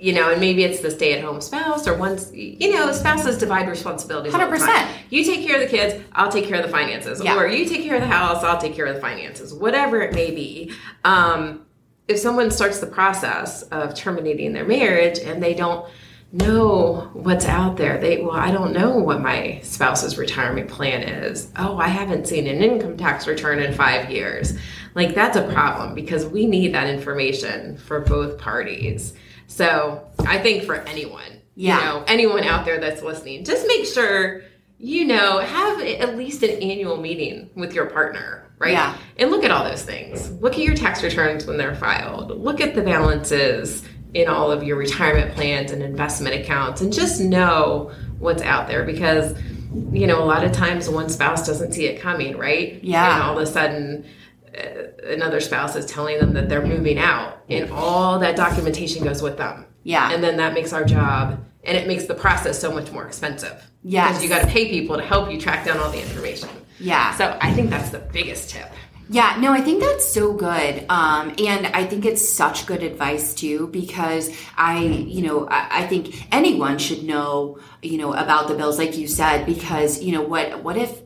you 0.01 0.13
know, 0.13 0.31
and 0.31 0.41
maybe 0.41 0.63
it's 0.63 0.79
the 0.79 0.89
stay-at-home 0.89 1.39
spouse, 1.41 1.88
or 1.88 1.96
once 1.96 2.34
you 2.34 2.74
know, 2.74 2.91
spouses 2.91 3.38
divide 3.38 3.70
responsibilities. 3.70 4.34
100%. 4.34 4.58
time. 4.58 4.96
You 5.12 5.24
take 5.24 5.46
care 5.46 5.62
of 5.62 5.62
the 5.62 5.67
kids, 5.77 6.03
I'll 6.13 6.31
take 6.31 6.46
care 6.46 6.58
of 6.60 6.65
the 6.65 6.72
finances, 6.72 7.22
Yeah. 7.24 7.38
or 7.38 7.46
you 7.46 7.65
take 7.65 7.84
care 7.84 7.93
of 7.93 8.01
the 8.01 8.08
house, 8.08 8.43
I'll 8.43 8.60
take 8.60 8.74
care 8.74 8.88
of 8.88 8.96
the 8.96 9.00
finances, 9.01 9.53
whatever 9.53 10.01
it 10.01 10.15
may 10.15 10.31
be. 10.31 10.74
Um, 11.03 11.67
if 12.08 12.17
someone 12.17 12.50
starts 12.50 12.79
the 12.79 12.88
process 12.88 13.62
of 13.62 13.93
terminating 13.93 14.53
their 14.53 14.65
marriage 14.65 15.20
and 15.20 15.41
they 15.41 15.53
don't 15.53 15.86
know 16.31 17.09
what's 17.13 17.45
out 17.45 17.77
there, 17.77 18.00
they 18.00 18.21
well, 18.21 18.31
I 18.31 18.51
don't 18.51 18.73
know 18.73 18.97
what 18.97 19.21
my 19.21 19.59
spouse's 19.63 20.17
retirement 20.17 20.69
plan 20.69 21.03
is. 21.03 21.51
Oh, 21.57 21.77
I 21.77 21.88
haven't 21.88 22.27
seen 22.27 22.47
an 22.47 22.61
income 22.63 22.97
tax 22.97 23.27
return 23.27 23.59
in 23.59 23.73
five 23.73 24.09
years. 24.09 24.57
Like 24.95 25.13
that's 25.13 25.38
a 25.38 25.51
problem 25.51 25.93
because 25.93 26.25
we 26.25 26.45
need 26.45 26.73
that 26.73 26.88
information 26.88 27.77
for 27.77 28.00
both 28.01 28.38
parties. 28.38 29.13
So 29.47 30.07
I 30.19 30.38
think 30.38 30.63
for 30.63 30.75
anyone, 30.75 31.41
Yeah. 31.55 31.77
you 31.79 31.85
know, 31.85 32.03
anyone 32.07 32.43
out 32.43 32.65
there 32.65 32.79
that's 32.79 33.01
listening, 33.01 33.43
just 33.43 33.67
make 33.67 33.85
sure 33.85 34.41
you 34.83 35.05
know, 35.05 35.38
have 35.38 35.79
at 35.79 36.17
least 36.17 36.41
an 36.41 36.50
annual 36.59 36.97
meeting 36.97 37.51
with 37.53 37.71
your 37.71 37.85
partner, 37.85 38.47
right? 38.57 38.71
Yeah. 38.71 38.97
And 39.17 39.29
look 39.29 39.43
at 39.43 39.51
all 39.51 39.63
those 39.63 39.83
things. 39.83 40.31
Look 40.41 40.53
at 40.53 40.59
your 40.59 40.73
tax 40.73 41.03
returns 41.03 41.45
when 41.45 41.57
they're 41.57 41.75
filed. 41.75 42.31
Look 42.31 42.61
at 42.61 42.73
the 42.73 42.81
balances 42.81 43.83
in 44.13 44.27
all 44.27 44.51
of 44.51 44.63
your 44.63 44.77
retirement 44.77 45.33
plans 45.33 45.71
and 45.71 45.81
investment 45.81 46.35
accounts 46.35 46.81
and 46.81 46.91
just 46.91 47.21
know 47.21 47.91
what's 48.19 48.41
out 48.41 48.67
there 48.67 48.83
because 48.83 49.35
you 49.91 50.05
know, 50.05 50.21
a 50.21 50.25
lot 50.25 50.43
of 50.43 50.51
times 50.51 50.89
one 50.89 51.09
spouse 51.09 51.45
doesn't 51.45 51.73
see 51.73 51.85
it 51.85 52.01
coming, 52.01 52.37
right? 52.37 52.83
Yeah. 52.83 53.13
And 53.13 53.23
all 53.23 53.37
of 53.37 53.43
a 53.43 53.49
sudden 53.49 54.05
uh, 54.57 55.07
another 55.07 55.39
spouse 55.39 55.75
is 55.75 55.85
telling 55.85 56.19
them 56.19 56.33
that 56.33 56.49
they're 56.49 56.65
moving 56.65 56.97
out 56.97 57.41
and 57.49 57.71
all 57.71 58.19
that 58.19 58.35
documentation 58.35 59.03
goes 59.03 59.21
with 59.21 59.37
them. 59.37 59.65
Yeah. 59.83 60.11
And 60.11 60.23
then 60.23 60.37
that 60.37 60.53
makes 60.53 60.73
our 60.73 60.83
job 60.83 61.43
and 61.63 61.77
it 61.77 61.87
makes 61.87 62.05
the 62.05 62.15
process 62.15 62.59
so 62.59 62.71
much 62.71 62.91
more 62.91 63.05
expensive. 63.05 63.71
yeah 63.83 64.07
Because 64.09 64.23
you 64.23 64.29
got 64.29 64.41
to 64.41 64.47
pay 64.47 64.69
people 64.69 64.97
to 64.97 65.03
help 65.03 65.31
you 65.31 65.39
track 65.39 65.65
down 65.65 65.77
all 65.77 65.91
the 65.91 66.01
information. 66.01 66.49
Yeah. 66.79 67.15
So 67.15 67.37
I 67.41 67.53
think 67.53 67.69
that's 67.69 67.91
the 67.91 67.99
biggest 67.99 68.49
tip. 68.49 68.69
Yeah, 69.10 69.38
no, 69.41 69.51
I 69.51 69.62
think 69.62 69.81
that's 69.81 70.08
so 70.08 70.34
good. 70.34 70.86
Um, 70.89 71.34
and 71.38 71.67
I 71.67 71.86
think 71.86 72.05
it's 72.05 72.27
such 72.27 72.65
good 72.65 72.81
advice 72.84 73.34
too, 73.34 73.67
because 73.67 74.29
I, 74.55 74.79
you 74.79 75.22
know, 75.22 75.48
I, 75.48 75.84
I 75.84 75.88
think 75.88 76.27
anyone 76.31 76.77
should 76.77 77.03
know, 77.03 77.60
you 77.81 77.98
know, 77.98 78.13
about 78.13 78.48
the 78.48 78.53
bills, 78.55 78.77
like 78.77 78.98
you 78.98 79.08
said, 79.08 79.46
because, 79.46 80.01
you 80.01 80.13
know, 80.13 80.22
what, 80.22 80.63
what 80.63 80.77
if, 80.77 81.01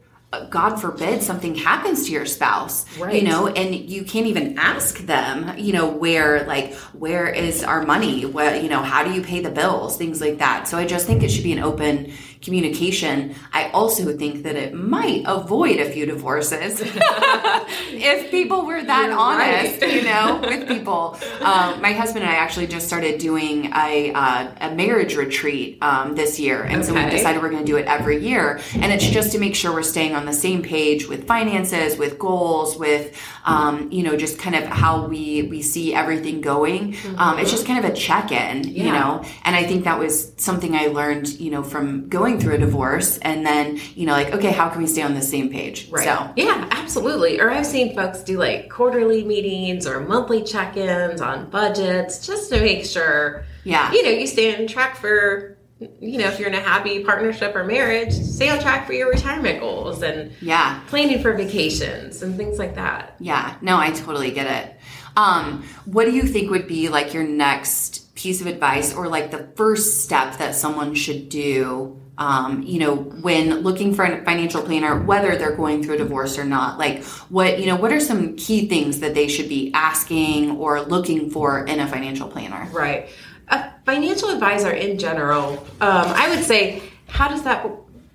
God 0.49 0.75
forbid 0.81 1.23
something 1.23 1.55
happens 1.55 2.07
to 2.07 2.11
your 2.11 2.25
spouse, 2.25 2.85
Right. 2.99 3.15
you 3.15 3.27
know, 3.27 3.47
and 3.47 3.73
you 3.73 4.03
can't 4.03 4.25
even 4.27 4.57
ask 4.57 4.97
them, 5.05 5.57
you 5.57 5.71
know, 5.71 5.87
where, 5.87 6.45
like, 6.45 6.73
where 6.91 7.29
is 7.29 7.63
our 7.63 7.85
money? 7.85 8.25
What, 8.25 8.61
you 8.61 8.67
know, 8.67 8.81
how 8.81 9.05
do 9.05 9.13
you 9.13 9.21
pay 9.21 9.39
the 9.39 9.49
bills? 9.49 9.97
Things 9.97 10.19
like 10.19 10.39
that. 10.39 10.67
So 10.67 10.77
I 10.77 10.85
just 10.85 11.07
think 11.07 11.23
it 11.23 11.29
should 11.29 11.43
be 11.45 11.53
an 11.53 11.59
open 11.59 12.11
communication. 12.45 13.35
I 13.51 13.69
also 13.71 14.15
think 14.15 14.43
that 14.43 14.55
it 14.55 14.73
might 14.73 15.23
avoid 15.25 15.79
a 15.79 15.89
few 15.89 16.05
divorces 16.05 16.79
if 16.85 18.31
people 18.31 18.65
were 18.65 18.83
that 18.83 19.09
You're 19.09 19.17
honest, 19.17 19.81
right. 19.81 19.93
you 19.93 20.03
know, 20.03 20.39
with 20.41 20.67
people. 20.67 21.17
Um, 21.41 21.81
my 21.81 21.91
husband 21.91 22.23
and 22.23 22.31
I 22.31 22.35
actually 22.35 22.67
just 22.67 22.87
started 22.87 23.19
doing 23.19 23.71
a, 23.73 24.13
uh, 24.13 24.51
a 24.61 24.75
marriage 24.75 25.15
retreat 25.15 25.79
um, 25.81 26.15
this 26.15 26.39
year. 26.39 26.63
And 26.63 26.85
so 26.85 26.93
we 26.93 27.09
decided 27.09 27.41
we're 27.41 27.49
going 27.49 27.65
to 27.65 27.71
do 27.71 27.77
it 27.77 27.87
every 27.87 28.23
year. 28.23 28.61
And 28.75 28.91
it's 28.91 29.07
just 29.07 29.31
to 29.31 29.39
make 29.39 29.55
sure 29.55 29.73
we're 29.73 29.83
staying 29.83 30.15
on 30.15 30.25
the 30.25 30.33
same 30.33 30.61
page 30.61 31.07
with 31.07 31.25
finances, 31.27 31.97
with 31.97 32.19
goals, 32.19 32.77
with, 32.77 33.19
um, 33.45 33.91
you 33.91 34.03
know, 34.03 34.15
just 34.15 34.37
kind 34.37 34.55
of 34.55 34.65
how 34.65 35.07
we, 35.07 35.43
we 35.43 35.63
see 35.63 35.95
everything 35.95 36.41
going. 36.41 36.95
Um, 37.17 37.39
it's 37.39 37.49
just 37.49 37.65
kind 37.65 37.83
of 37.83 37.91
a 37.91 37.95
check 37.95 38.31
in, 38.31 38.67
you 38.67 38.91
know, 38.91 39.23
and 39.43 39.55
I 39.55 39.63
think 39.63 39.85
that 39.85 39.97
was 39.97 40.33
something 40.37 40.75
I 40.75 40.87
learned, 40.87 41.39
you 41.39 41.49
know, 41.49 41.63
from 41.63 42.07
going 42.07 42.34
through 42.39 42.55
a 42.55 42.57
divorce 42.57 43.17
and 43.19 43.45
then, 43.45 43.79
you 43.95 44.05
know, 44.05 44.13
like, 44.13 44.33
okay, 44.33 44.51
how 44.51 44.69
can 44.69 44.81
we 44.81 44.87
stay 44.87 45.01
on 45.01 45.13
the 45.13 45.21
same 45.21 45.49
page? 45.49 45.89
Right. 45.89 46.03
So, 46.05 46.31
Yeah, 46.35 46.67
absolutely. 46.71 47.39
Or 47.39 47.49
I've 47.49 47.65
seen 47.65 47.95
folks 47.95 48.21
do 48.21 48.37
like 48.37 48.69
quarterly 48.69 49.23
meetings 49.23 49.87
or 49.87 49.99
monthly 50.01 50.43
check 50.43 50.77
ins 50.77 51.21
on 51.21 51.49
budgets 51.49 52.25
just 52.25 52.49
to 52.51 52.59
make 52.59 52.85
sure, 52.85 53.45
Yeah. 53.63 53.91
you 53.91 54.03
know, 54.03 54.09
you 54.09 54.27
stay 54.27 54.55
on 54.55 54.67
track 54.67 54.95
for, 54.95 55.57
you 55.79 56.17
know, 56.19 56.27
if 56.27 56.39
you're 56.39 56.47
in 56.47 56.55
a 56.55 56.59
happy 56.61 57.03
partnership 57.03 57.55
or 57.55 57.63
marriage, 57.63 58.13
stay 58.13 58.49
on 58.49 58.59
track 58.59 58.87
for 58.87 58.93
your 58.93 59.09
retirement 59.09 59.59
goals 59.59 60.01
and 60.03 60.31
yeah. 60.41 60.79
planning 60.87 61.21
for 61.21 61.33
vacations 61.33 62.21
and 62.21 62.37
things 62.37 62.57
like 62.59 62.75
that. 62.75 63.15
Yeah, 63.19 63.55
no, 63.61 63.77
I 63.77 63.91
totally 63.91 64.31
get 64.31 64.47
it. 64.47 64.79
Um, 65.17 65.63
what 65.85 66.05
do 66.05 66.11
you 66.11 66.23
think 66.23 66.51
would 66.51 66.67
be 66.67 66.89
like 66.89 67.13
your 67.13 67.23
next 67.23 68.13
piece 68.15 68.41
of 68.41 68.47
advice 68.47 68.93
or 68.93 69.07
like 69.07 69.31
the 69.31 69.47
first 69.55 70.03
step 70.03 70.37
that 70.37 70.55
someone 70.55 70.93
should 70.93 71.29
do? 71.29 71.99
Um, 72.17 72.63
you 72.63 72.79
know, 72.79 72.95
when 72.95 73.59
looking 73.59 73.93
for 73.93 74.05
a 74.05 74.23
financial 74.23 74.61
planner, 74.61 75.01
whether 75.03 75.35
they're 75.35 75.55
going 75.55 75.83
through 75.83 75.95
a 75.95 75.97
divorce 75.97 76.37
or 76.37 76.45
not, 76.45 76.77
like 76.79 77.03
what, 77.29 77.59
you 77.59 77.65
know, 77.65 77.75
what 77.75 77.91
are 77.91 77.99
some 77.99 78.37
key 78.37 78.69
things 78.69 79.01
that 79.01 79.13
they 79.13 79.27
should 79.27 79.49
be 79.49 79.71
asking 79.73 80.51
or 80.51 80.81
looking 80.81 81.29
for 81.29 81.65
in 81.65 81.81
a 81.81 81.87
financial 81.87 82.29
planner? 82.29 82.69
Right. 82.71 83.09
A 83.49 83.71
financial 83.85 84.29
advisor 84.29 84.71
in 84.71 84.97
general, 84.97 85.57
um, 85.81 86.07
I 86.07 86.29
would 86.29 86.45
say, 86.45 86.81
how 87.07 87.27
does 87.27 87.43
that 87.43 87.69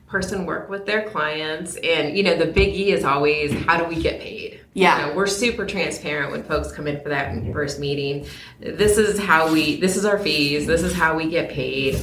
person 0.07 0.47
work 0.47 0.71
with 0.71 0.87
their 0.87 1.09
clients? 1.11 1.77
And, 1.77 2.17
you 2.17 2.23
know, 2.23 2.37
the 2.37 2.47
big 2.47 2.75
E 2.75 2.93
is 2.93 3.05
always, 3.05 3.53
how 3.65 3.77
do 3.77 3.85
we 3.85 4.01
get 4.01 4.21
paid? 4.21 4.61
Yeah. 4.73 5.01
You 5.01 5.07
know, 5.07 5.17
we're 5.17 5.27
super 5.27 5.67
transparent 5.67 6.31
when 6.31 6.45
folks 6.45 6.71
come 6.73 6.87
in 6.87 7.01
for 7.01 7.09
that 7.09 7.35
first 7.53 7.81
meeting. 7.81 8.27
This 8.61 8.99
is 8.99 9.19
how 9.19 9.53
we, 9.53 9.81
this 9.81 9.97
is 9.97 10.05
our 10.05 10.19
fees, 10.19 10.67
this 10.67 10.83
is 10.83 10.93
how 10.93 11.17
we 11.17 11.29
get 11.29 11.51
paid. 11.51 12.01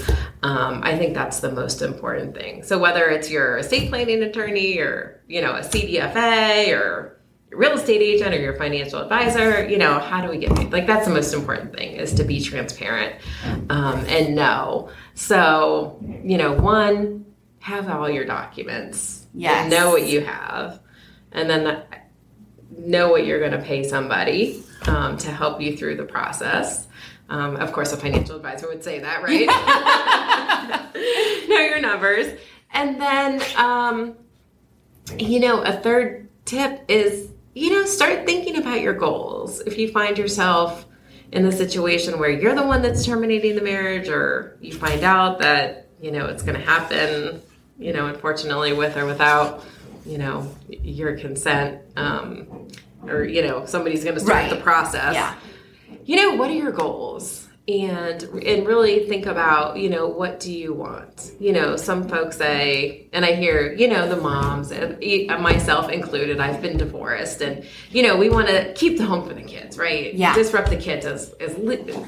Um, 0.47 0.79
I 0.81 0.97
think 0.97 1.13
that's 1.13 1.41
the 1.41 1.51
most 1.51 1.81
important 1.81 2.33
thing. 2.33 2.63
So 2.63 2.79
whether 2.79 3.09
it's 3.09 3.29
your 3.29 3.57
estate 3.57 3.89
planning 3.89 4.23
attorney 4.23 4.77
or, 4.79 5.21
you 5.27 5.41
know, 5.41 5.51
a 5.51 5.59
CDFA 5.59 6.69
or 6.69 7.19
your 7.51 7.59
real 7.59 7.73
estate 7.73 8.01
agent 8.01 8.33
or 8.33 8.39
your 8.39 8.55
financial 8.55 9.01
advisor, 9.01 9.67
you 9.67 9.77
know, 9.77 9.99
how 9.99 10.21
do 10.21 10.29
we 10.29 10.37
get 10.37 10.55
paid? 10.55 10.71
Like 10.71 10.87
that's 10.87 11.05
the 11.05 11.13
most 11.13 11.33
important 11.33 11.75
thing 11.75 11.97
is 11.97 12.13
to 12.13 12.23
be 12.23 12.39
transparent 12.39 13.15
um, 13.69 14.05
and 14.07 14.35
know. 14.35 14.89
So, 15.15 15.99
you 16.23 16.37
know, 16.37 16.53
one, 16.53 17.25
have 17.59 17.89
all 17.89 18.09
your 18.09 18.23
documents. 18.23 19.25
Yes. 19.33 19.63
And 19.63 19.69
know 19.69 19.89
what 19.89 20.07
you 20.07 20.21
have. 20.21 20.79
And 21.33 21.49
then 21.49 21.65
the, 21.65 21.83
know 22.69 23.09
what 23.09 23.25
you're 23.25 23.39
going 23.39 23.51
to 23.51 23.67
pay 23.67 23.83
somebody 23.83 24.63
um, 24.87 25.17
to 25.17 25.29
help 25.29 25.59
you 25.59 25.75
through 25.75 25.97
the 25.97 26.05
process. 26.05 26.86
Um, 27.29 27.57
of 27.57 27.71
course, 27.73 27.91
a 27.91 27.97
financial 27.97 28.35
advisor 28.37 28.67
would 28.69 28.83
say 28.83 28.99
that, 28.99 29.21
right? 29.21 29.47
know 31.49 31.59
your 31.59 31.79
numbers. 31.81 32.27
And 32.71 32.99
then, 33.01 33.41
um, 33.57 34.15
you 35.17 35.39
know, 35.39 35.61
a 35.61 35.73
third 35.73 36.29
tip 36.45 36.83
is, 36.87 37.29
you 37.53 37.71
know, 37.71 37.85
start 37.85 38.25
thinking 38.25 38.57
about 38.57 38.81
your 38.81 38.93
goals. 38.93 39.59
If 39.61 39.77
you 39.77 39.91
find 39.91 40.17
yourself 40.17 40.85
in 41.31 41.43
the 41.43 41.51
situation 41.51 42.19
where 42.19 42.29
you're 42.29 42.55
the 42.55 42.65
one 42.65 42.81
that's 42.81 43.05
terminating 43.05 43.55
the 43.55 43.61
marriage, 43.61 44.07
or 44.07 44.57
you 44.61 44.73
find 44.73 45.03
out 45.03 45.39
that, 45.39 45.87
you 46.01 46.11
know, 46.11 46.25
it's 46.27 46.43
going 46.43 46.57
to 46.57 46.65
happen, 46.65 47.41
you 47.77 47.91
know, 47.93 48.07
unfortunately, 48.07 48.73
with 48.73 48.95
or 48.95 49.05
without, 49.05 49.65
you 50.05 50.17
know, 50.17 50.49
your 50.69 51.17
consent, 51.17 51.81
um, 51.97 52.67
or, 53.03 53.23
you 53.23 53.41
know, 53.41 53.65
somebody's 53.65 54.03
going 54.03 54.15
to 54.15 54.21
start 54.21 54.43
Right. 54.43 54.49
the 54.49 54.57
process 54.61 55.15
Yeah. 55.15 55.35
You 56.07 56.15
know 56.15 56.35
what 56.35 56.49
are 56.49 56.53
your 56.53 56.71
goals? 56.71 57.43
And 57.67 58.23
and 58.23 58.65
really 58.65 59.05
think 59.07 59.25
about 59.25 59.77
you 59.77 59.89
know 59.89 60.07
what 60.07 60.39
do 60.39 60.53
you 60.53 60.73
want? 60.73 61.33
You 61.37 61.51
know 61.51 61.75
some 61.75 62.07
folks 62.07 62.37
say 62.37 63.07
and 63.11 63.25
i 63.25 63.33
hear 63.33 63.73
you 63.73 63.87
know 63.87 64.07
the 64.07 64.15
moms 64.15 64.71
and 64.71 64.97
myself 65.41 65.89
included 65.89 66.39
i've 66.39 66.61
been 66.61 66.77
divorced 66.77 67.41
and 67.41 67.65
you 67.91 68.03
know 68.03 68.15
we 68.15 68.29
want 68.29 68.47
to 68.47 68.71
keep 68.73 68.97
the 68.97 69.05
home 69.05 69.27
for 69.27 69.33
the 69.33 69.41
kids 69.41 69.77
right? 69.77 70.13
Yeah. 70.13 70.33
disrupt 70.35 70.69
the 70.69 70.77
kids 70.77 71.05
as, 71.05 71.33
as 71.39 71.57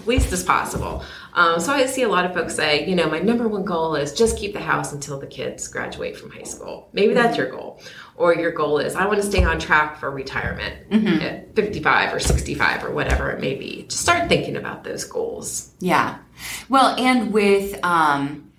least 0.06 0.32
as 0.32 0.44
possible. 0.44 1.04
Um, 1.34 1.60
so 1.60 1.74
i 1.74 1.86
see 1.86 2.04
a 2.04 2.10
lot 2.10 2.26
of 2.26 2.34
folks 2.34 2.56
say 2.56 2.88
you 2.88 2.96
know 2.96 3.10
my 3.10 3.20
number 3.20 3.48
one 3.48 3.66
goal 3.66 3.96
is 3.96 4.14
just 4.14 4.38
keep 4.38 4.54
the 4.54 4.62
house 4.62 4.94
until 4.94 5.20
the 5.20 5.28
kids 5.28 5.68
graduate 5.68 6.16
from 6.16 6.32
high 6.32 6.44
school. 6.44 6.90
Maybe 6.94 7.14
that's 7.14 7.38
your 7.38 7.50
goal 7.50 7.82
or 8.20 8.36
your 8.36 8.52
goal 8.52 8.78
is 8.78 8.96
I 8.96 9.08
want 9.08 9.22
to 9.22 9.26
stay 9.26 9.44
on 9.44 9.60
track 9.60 9.98
for 9.98 10.12
retirement 10.12 10.76
at 11.22 11.56
55 11.56 12.14
or 12.14 12.20
65 12.20 12.84
or 12.84 12.92
whatever 12.92 13.32
it 13.32 13.40
may 13.40 13.56
be. 13.56 13.86
Just 13.88 14.02
start 14.02 14.28
thinking 14.28 14.58
about 14.58 14.84
those 14.84 15.06
goals. 15.06 15.72
Yeah. 15.80 16.20
Well, 16.68 16.96
and 17.00 17.32
with, 17.32 17.84
um, 17.84 18.52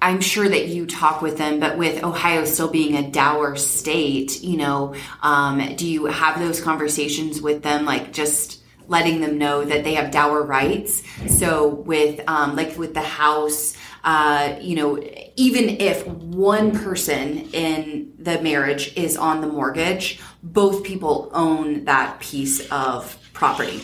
I'm 0.00 0.20
sure 0.20 0.48
that 0.48 0.68
you 0.68 0.86
talk 0.86 1.20
with 1.20 1.36
them, 1.36 1.60
but 1.60 1.76
with 1.76 2.02
Ohio 2.02 2.44
still 2.44 2.70
being 2.70 2.96
a 2.96 3.10
dower 3.10 3.56
state, 3.56 4.40
you 4.40 4.56
know, 4.56 4.94
um, 5.22 5.74
do 5.74 5.86
you 5.86 6.06
have 6.06 6.38
those 6.38 6.60
conversations 6.60 7.42
with 7.42 7.62
them, 7.62 7.84
like 7.84 8.12
just 8.12 8.62
letting 8.86 9.20
them 9.20 9.36
know 9.36 9.64
that 9.64 9.84
they 9.84 9.94
have 9.94 10.10
dower 10.10 10.42
rights? 10.42 11.02
So 11.38 11.68
with, 11.68 12.20
um, 12.28 12.56
like 12.56 12.78
with 12.78 12.94
the 12.94 13.02
house, 13.02 13.76
uh, 14.04 14.56
you 14.60 14.76
know, 14.76 14.98
even 15.36 15.68
if 15.80 16.06
one 16.06 16.78
person 16.78 17.50
in 17.52 18.12
the 18.18 18.40
marriage 18.40 18.96
is 18.96 19.16
on 19.16 19.40
the 19.40 19.46
mortgage, 19.46 20.20
both 20.42 20.84
people 20.84 21.30
own 21.32 21.84
that 21.84 22.20
piece 22.20 22.70
of 22.70 23.16
property. 23.32 23.80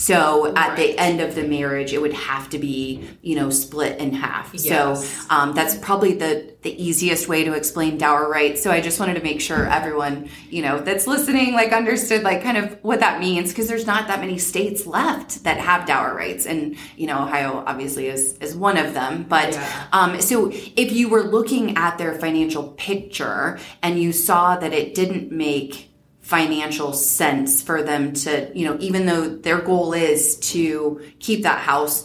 So 0.00 0.54
at 0.56 0.76
the 0.76 0.98
end 0.98 1.20
of 1.20 1.34
the 1.34 1.42
marriage, 1.42 1.92
it 1.92 2.00
would 2.00 2.14
have 2.14 2.48
to 2.50 2.58
be, 2.58 3.06
you 3.20 3.36
know, 3.36 3.50
split 3.50 3.98
in 3.98 4.14
half. 4.14 4.54
Yes. 4.54 5.06
So 5.06 5.26
um, 5.28 5.54
that's 5.54 5.76
probably 5.76 6.14
the 6.14 6.50
the 6.62 6.82
easiest 6.82 7.26
way 7.26 7.44
to 7.44 7.54
explain 7.54 7.96
dower 7.96 8.28
rights. 8.28 8.62
So 8.62 8.70
I 8.70 8.80
just 8.82 9.00
wanted 9.00 9.14
to 9.14 9.22
make 9.22 9.40
sure 9.40 9.66
everyone, 9.66 10.28
you 10.50 10.60
know, 10.62 10.78
that's 10.78 11.06
listening, 11.06 11.54
like 11.54 11.72
understood, 11.72 12.22
like 12.22 12.42
kind 12.42 12.58
of 12.58 12.78
what 12.82 13.00
that 13.00 13.18
means, 13.20 13.50
because 13.50 13.66
there's 13.68 13.86
not 13.86 14.08
that 14.08 14.20
many 14.20 14.38
states 14.38 14.86
left 14.86 15.44
that 15.44 15.58
have 15.58 15.86
dower 15.86 16.14
rights, 16.14 16.46
and 16.46 16.76
you 16.96 17.06
know, 17.06 17.22
Ohio 17.22 17.62
obviously 17.66 18.06
is 18.06 18.38
is 18.38 18.56
one 18.56 18.78
of 18.78 18.94
them. 18.94 19.26
But 19.28 19.52
Yeah. 19.52 19.86
um, 19.92 20.20
so 20.20 20.50
if 20.50 20.92
you 20.92 21.10
were 21.10 21.24
looking 21.24 21.76
at 21.76 21.98
their 21.98 22.14
financial 22.18 22.68
picture 22.78 23.58
and 23.82 24.00
you 24.00 24.12
saw 24.12 24.56
that 24.56 24.72
it 24.72 24.94
didn't 24.94 25.30
make 25.30 25.89
financial 26.30 26.92
sense 26.92 27.60
for 27.60 27.82
them 27.82 28.12
to, 28.12 28.52
you 28.54 28.64
know, 28.64 28.76
even 28.78 29.04
though 29.04 29.28
their 29.28 29.60
goal 29.60 29.92
is 29.92 30.36
to 30.36 31.00
keep 31.18 31.42
that 31.42 31.58
house, 31.58 32.04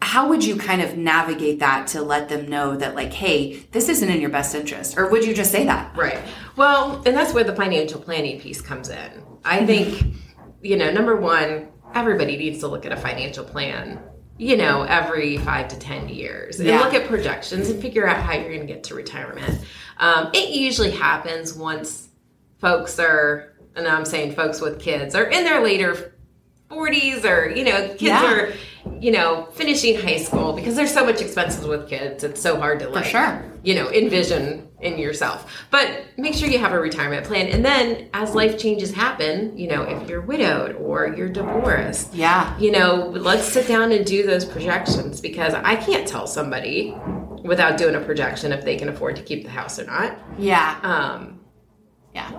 how 0.00 0.28
would 0.28 0.44
you 0.44 0.54
kind 0.56 0.80
of 0.80 0.96
navigate 0.96 1.58
that 1.58 1.88
to 1.88 2.00
let 2.00 2.28
them 2.28 2.48
know 2.48 2.76
that 2.76 2.94
like, 2.94 3.12
hey, 3.12 3.56
this 3.72 3.88
isn't 3.88 4.08
in 4.08 4.20
your 4.20 4.30
best 4.30 4.54
interest? 4.54 4.96
Or 4.96 5.10
would 5.10 5.24
you 5.24 5.34
just 5.34 5.50
say 5.50 5.64
that? 5.66 5.96
Right. 5.96 6.20
Well, 6.54 7.02
and 7.04 7.16
that's 7.16 7.34
where 7.34 7.42
the 7.42 7.56
financial 7.56 8.00
planning 8.00 8.38
piece 8.38 8.60
comes 8.60 8.88
in. 8.88 9.10
I 9.44 9.66
think, 9.66 10.14
you 10.62 10.76
know, 10.76 10.92
number 10.92 11.16
one, 11.16 11.66
everybody 11.92 12.36
needs 12.36 12.60
to 12.60 12.68
look 12.68 12.86
at 12.86 12.92
a 12.92 12.96
financial 12.96 13.44
plan, 13.44 13.98
you 14.38 14.56
know, 14.56 14.82
every 14.84 15.38
five 15.38 15.66
to 15.68 15.76
10 15.76 16.08
years 16.08 16.60
and 16.60 16.68
Yeah. 16.68 16.78
look 16.82 16.94
at 16.94 17.08
projections 17.08 17.68
and 17.68 17.82
figure 17.82 18.06
out 18.06 18.18
how 18.22 18.34
you're 18.34 18.54
going 18.54 18.60
to 18.60 18.72
get 18.72 18.84
to 18.84 18.94
retirement. 18.94 19.58
Um, 19.98 20.30
it 20.34 20.50
usually 20.50 20.92
happens 20.92 21.52
once 21.52 22.04
folks 22.58 22.98
are, 22.98 23.52
and 23.76 23.86
I'm 23.86 24.04
saying 24.04 24.34
folks 24.34 24.60
with 24.60 24.80
kids, 24.80 25.14
are 25.14 25.24
in 25.24 25.44
their 25.44 25.62
later 25.62 26.12
40s 26.70 27.24
or, 27.24 27.50
you 27.50 27.64
know, 27.64 27.88
kids 27.88 28.02
Yeah. 28.02 28.32
are, 28.32 28.52
you 29.00 29.12
know, 29.12 29.46
finishing 29.52 29.96
high 30.00 30.16
school 30.18 30.52
because 30.52 30.74
there's 30.74 30.92
so 30.92 31.04
much 31.04 31.20
expenses 31.20 31.64
with 31.66 31.88
kids. 31.88 32.24
It's 32.24 32.40
so 32.40 32.58
hard 32.58 32.80
to 32.80 32.88
like, 32.88 33.04
sure. 33.04 33.44
you 33.62 33.74
know, 33.76 33.88
envision 33.90 34.66
in 34.80 34.98
yourself. 34.98 35.64
But 35.70 35.88
make 36.16 36.34
sure 36.34 36.48
you 36.48 36.58
have 36.58 36.72
a 36.72 36.78
retirement 36.80 37.24
plan. 37.24 37.46
And 37.48 37.64
then 37.64 38.08
as 38.12 38.34
life 38.34 38.58
changes 38.58 38.92
happen, 38.92 39.56
you 39.56 39.68
know, 39.68 39.82
if 39.82 40.08
you're 40.08 40.20
widowed 40.20 40.74
or 40.76 41.14
you're 41.16 41.28
divorced, 41.28 42.12
Yeah. 42.14 42.58
you 42.58 42.72
know, 42.72 43.12
let's 43.14 43.44
sit 43.44 43.68
down 43.68 43.92
and 43.92 44.04
do 44.04 44.26
those 44.26 44.44
projections 44.44 45.20
because 45.20 45.54
I 45.54 45.76
can't 45.76 46.06
tell 46.06 46.26
somebody 46.26 46.94
without 47.44 47.78
doing 47.78 47.94
a 47.94 48.00
projection 48.00 48.50
if 48.52 48.64
they 48.64 48.76
can 48.76 48.88
afford 48.88 49.14
to 49.16 49.22
keep 49.22 49.44
the 49.44 49.50
house 49.50 49.78
or 49.78 49.84
not. 49.84 50.18
Yeah. 50.36 50.76
Um, 50.82 51.40
Yeah. 52.16 52.30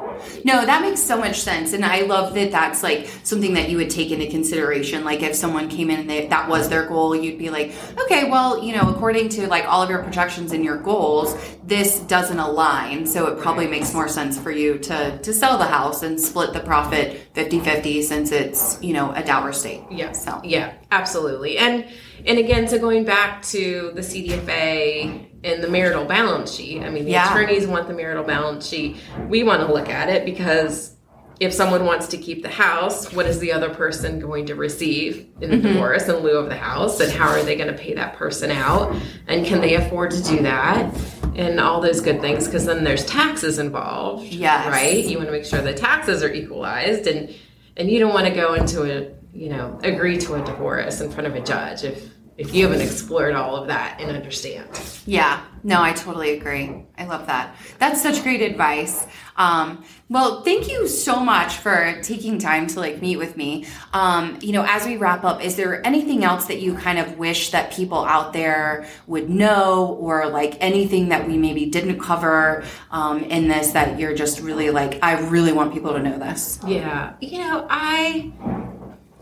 No, 0.43 0.65
that 0.65 0.81
makes 0.81 1.03
so 1.03 1.19
much 1.19 1.39
sense. 1.41 1.73
And 1.73 1.85
I 1.85 2.01
love 2.01 2.33
that 2.33 2.49
that's 2.49 2.81
like 2.81 3.07
something 3.21 3.53
that 3.53 3.69
you 3.69 3.77
would 3.77 3.91
take 3.91 4.09
into 4.09 4.25
consideration. 4.27 5.05
Like 5.05 5.21
if 5.21 5.35
someone 5.35 5.69
came 5.69 5.91
in 5.91 5.99
and 5.99 6.09
they, 6.09 6.25
that 6.25 6.49
was 6.49 6.67
their 6.67 6.87
goal, 6.87 7.15
you'd 7.15 7.37
be 7.37 7.51
like, 7.51 7.75
okay, 7.99 8.27
well, 8.27 8.63
you 8.63 8.75
know, 8.75 8.89
according 8.89 9.29
to 9.29 9.45
like 9.45 9.65
all 9.65 9.83
of 9.83 9.91
your 9.91 10.01
projections 10.01 10.51
and 10.51 10.65
your 10.65 10.77
goals, 10.77 11.37
this 11.63 11.99
doesn't 11.99 12.39
align. 12.39 13.05
So 13.05 13.27
it 13.27 13.39
probably 13.39 13.67
makes 13.67 13.93
more 13.93 14.07
sense 14.07 14.39
for 14.39 14.49
you 14.49 14.79
to, 14.79 15.19
to 15.19 15.31
sell 15.31 15.59
the 15.59 15.67
house 15.67 16.01
and 16.01 16.19
split 16.19 16.53
the 16.53 16.61
profit 16.61 17.26
50 17.37 17.59
50 17.59 18.01
since 18.01 18.31
it's, 18.31 18.81
you 18.81 18.93
know, 18.93 19.11
a 19.11 19.23
dower 19.23 19.53
state. 19.53 19.83
Yeah. 19.91 20.11
So, 20.13 20.41
Yeah, 20.43 20.73
absolutely. 20.89 21.59
And 21.59 21.85
and 22.25 22.39
again, 22.39 22.67
so 22.67 22.79
going 22.79 23.05
back 23.05 23.43
to 23.43 23.91
the 23.93 24.01
CDFA 24.01 25.27
and 25.43 25.63
the 25.63 25.69
marital 25.69 26.03
balance 26.03 26.51
sheet, 26.55 26.81
I 26.81 26.89
mean, 26.89 27.05
the 27.05 27.11
Yeah. 27.11 27.29
attorneys 27.29 27.67
want 27.67 27.87
the 27.87 27.93
marital 27.93 28.23
balance 28.23 28.67
sheet. 28.67 28.97
We 29.29 29.43
want 29.43 29.61
to 29.61 29.71
look 29.71 29.87
at 29.87 30.09
it 30.09 30.25
because 30.25 30.96
if 31.39 31.53
someone 31.53 31.85
wants 31.85 32.07
to 32.07 32.17
keep 32.17 32.41
the 32.41 32.49
house, 32.49 33.13
what 33.13 33.25
is 33.25 33.39
the 33.39 33.51
other 33.51 33.69
person 33.69 34.19
going 34.19 34.45
to 34.47 34.55
receive 34.55 35.27
in 35.41 35.51
the 35.51 35.57
mm-hmm. 35.57 35.67
divorce 35.67 36.07
in 36.07 36.15
lieu 36.17 36.37
of 36.37 36.49
the 36.49 36.57
house? 36.57 36.99
And 36.99 37.11
how 37.11 37.29
are 37.29 37.43
they 37.43 37.55
going 37.55 37.71
to 37.71 37.77
pay 37.77 37.93
that 37.93 38.15
person 38.15 38.51
out? 38.51 38.95
And 39.27 39.45
can 39.45 39.61
they 39.61 39.75
afford 39.75 40.11
to 40.11 40.23
do 40.23 40.41
that? 40.43 40.93
And 41.35 41.59
all 41.59 41.81
those 41.81 42.01
good 42.01 42.21
things, 42.21 42.45
because 42.45 42.65
then 42.65 42.83
there's 42.83 43.05
taxes 43.05 43.59
involved. 43.59 44.23
Yes. 44.25 44.67
Right? 44.67 45.05
You 45.05 45.17
want 45.17 45.29
to 45.29 45.31
make 45.33 45.45
sure 45.45 45.61
the 45.61 45.73
taxes 45.73 46.23
are 46.23 46.33
equalized 46.33 47.05
and 47.07 47.33
and 47.75 47.91
you 47.91 47.99
don't 47.99 48.13
want 48.13 48.27
to 48.27 48.33
go 48.33 48.55
into 48.55 48.81
a 48.83 49.11
you 49.33 49.49
know 49.49 49.79
agree 49.83 50.17
to 50.17 50.33
a 50.33 50.43
divorce 50.43 50.99
in 50.99 51.11
front 51.11 51.27
of 51.27 51.35
a 51.35 51.41
judge 51.41 51.83
if 51.83 52.09
if 52.37 52.53
you 52.53 52.63
haven't 52.63 52.81
explored 52.81 53.33
all 53.33 53.55
of 53.55 53.67
that 53.67 53.99
and 53.99 54.15
understand 54.15 54.67
Yeah, 55.05 55.43
no, 55.63 55.81
I 55.81 55.93
totally 55.93 56.37
agree. 56.37 56.85
I 56.97 57.05
love 57.05 57.27
that. 57.27 57.55
That's 57.79 58.01
such 58.01 58.23
great 58.23 58.41
advice. 58.41 59.05
Um, 59.35 59.83
well, 60.09 60.43
thank 60.43 60.69
you 60.69 60.87
so 60.87 61.19
much 61.19 61.57
for 61.57 61.99
taking 62.01 62.39
time 62.39 62.67
to 62.67 62.79
like 62.79 63.01
meet 63.01 63.17
with 63.17 63.35
me. 63.35 63.65
Um, 63.93 64.37
you 64.41 64.51
know, 64.51 64.65
as 64.67 64.85
we 64.85 64.97
wrap 64.97 65.23
up, 65.23 65.43
is 65.43 65.55
there 65.55 65.85
anything 65.85 66.23
else 66.23 66.45
that 66.45 66.59
you 66.61 66.75
kind 66.75 66.99
of 66.99 67.17
wish 67.17 67.51
that 67.51 67.71
people 67.73 68.03
out 68.05 68.33
there 68.33 68.87
would 69.07 69.29
know, 69.29 69.97
or 69.99 70.29
like 70.29 70.57
anything 70.61 71.09
that 71.09 71.27
we 71.27 71.37
maybe 71.37 71.65
didn't 71.65 71.99
cover 71.99 72.63
um, 72.91 73.23
in 73.23 73.47
this 73.47 73.71
that 73.71 73.99
you're 73.99 74.15
just 74.15 74.39
really 74.39 74.69
like, 74.69 74.99
I 75.01 75.19
really 75.27 75.53
want 75.53 75.73
people 75.73 75.93
to 75.93 75.99
know 75.99 76.17
this? 76.17 76.59
yeah 76.65 77.13
you 77.19 77.39
know 77.39 77.65
i 77.69 78.31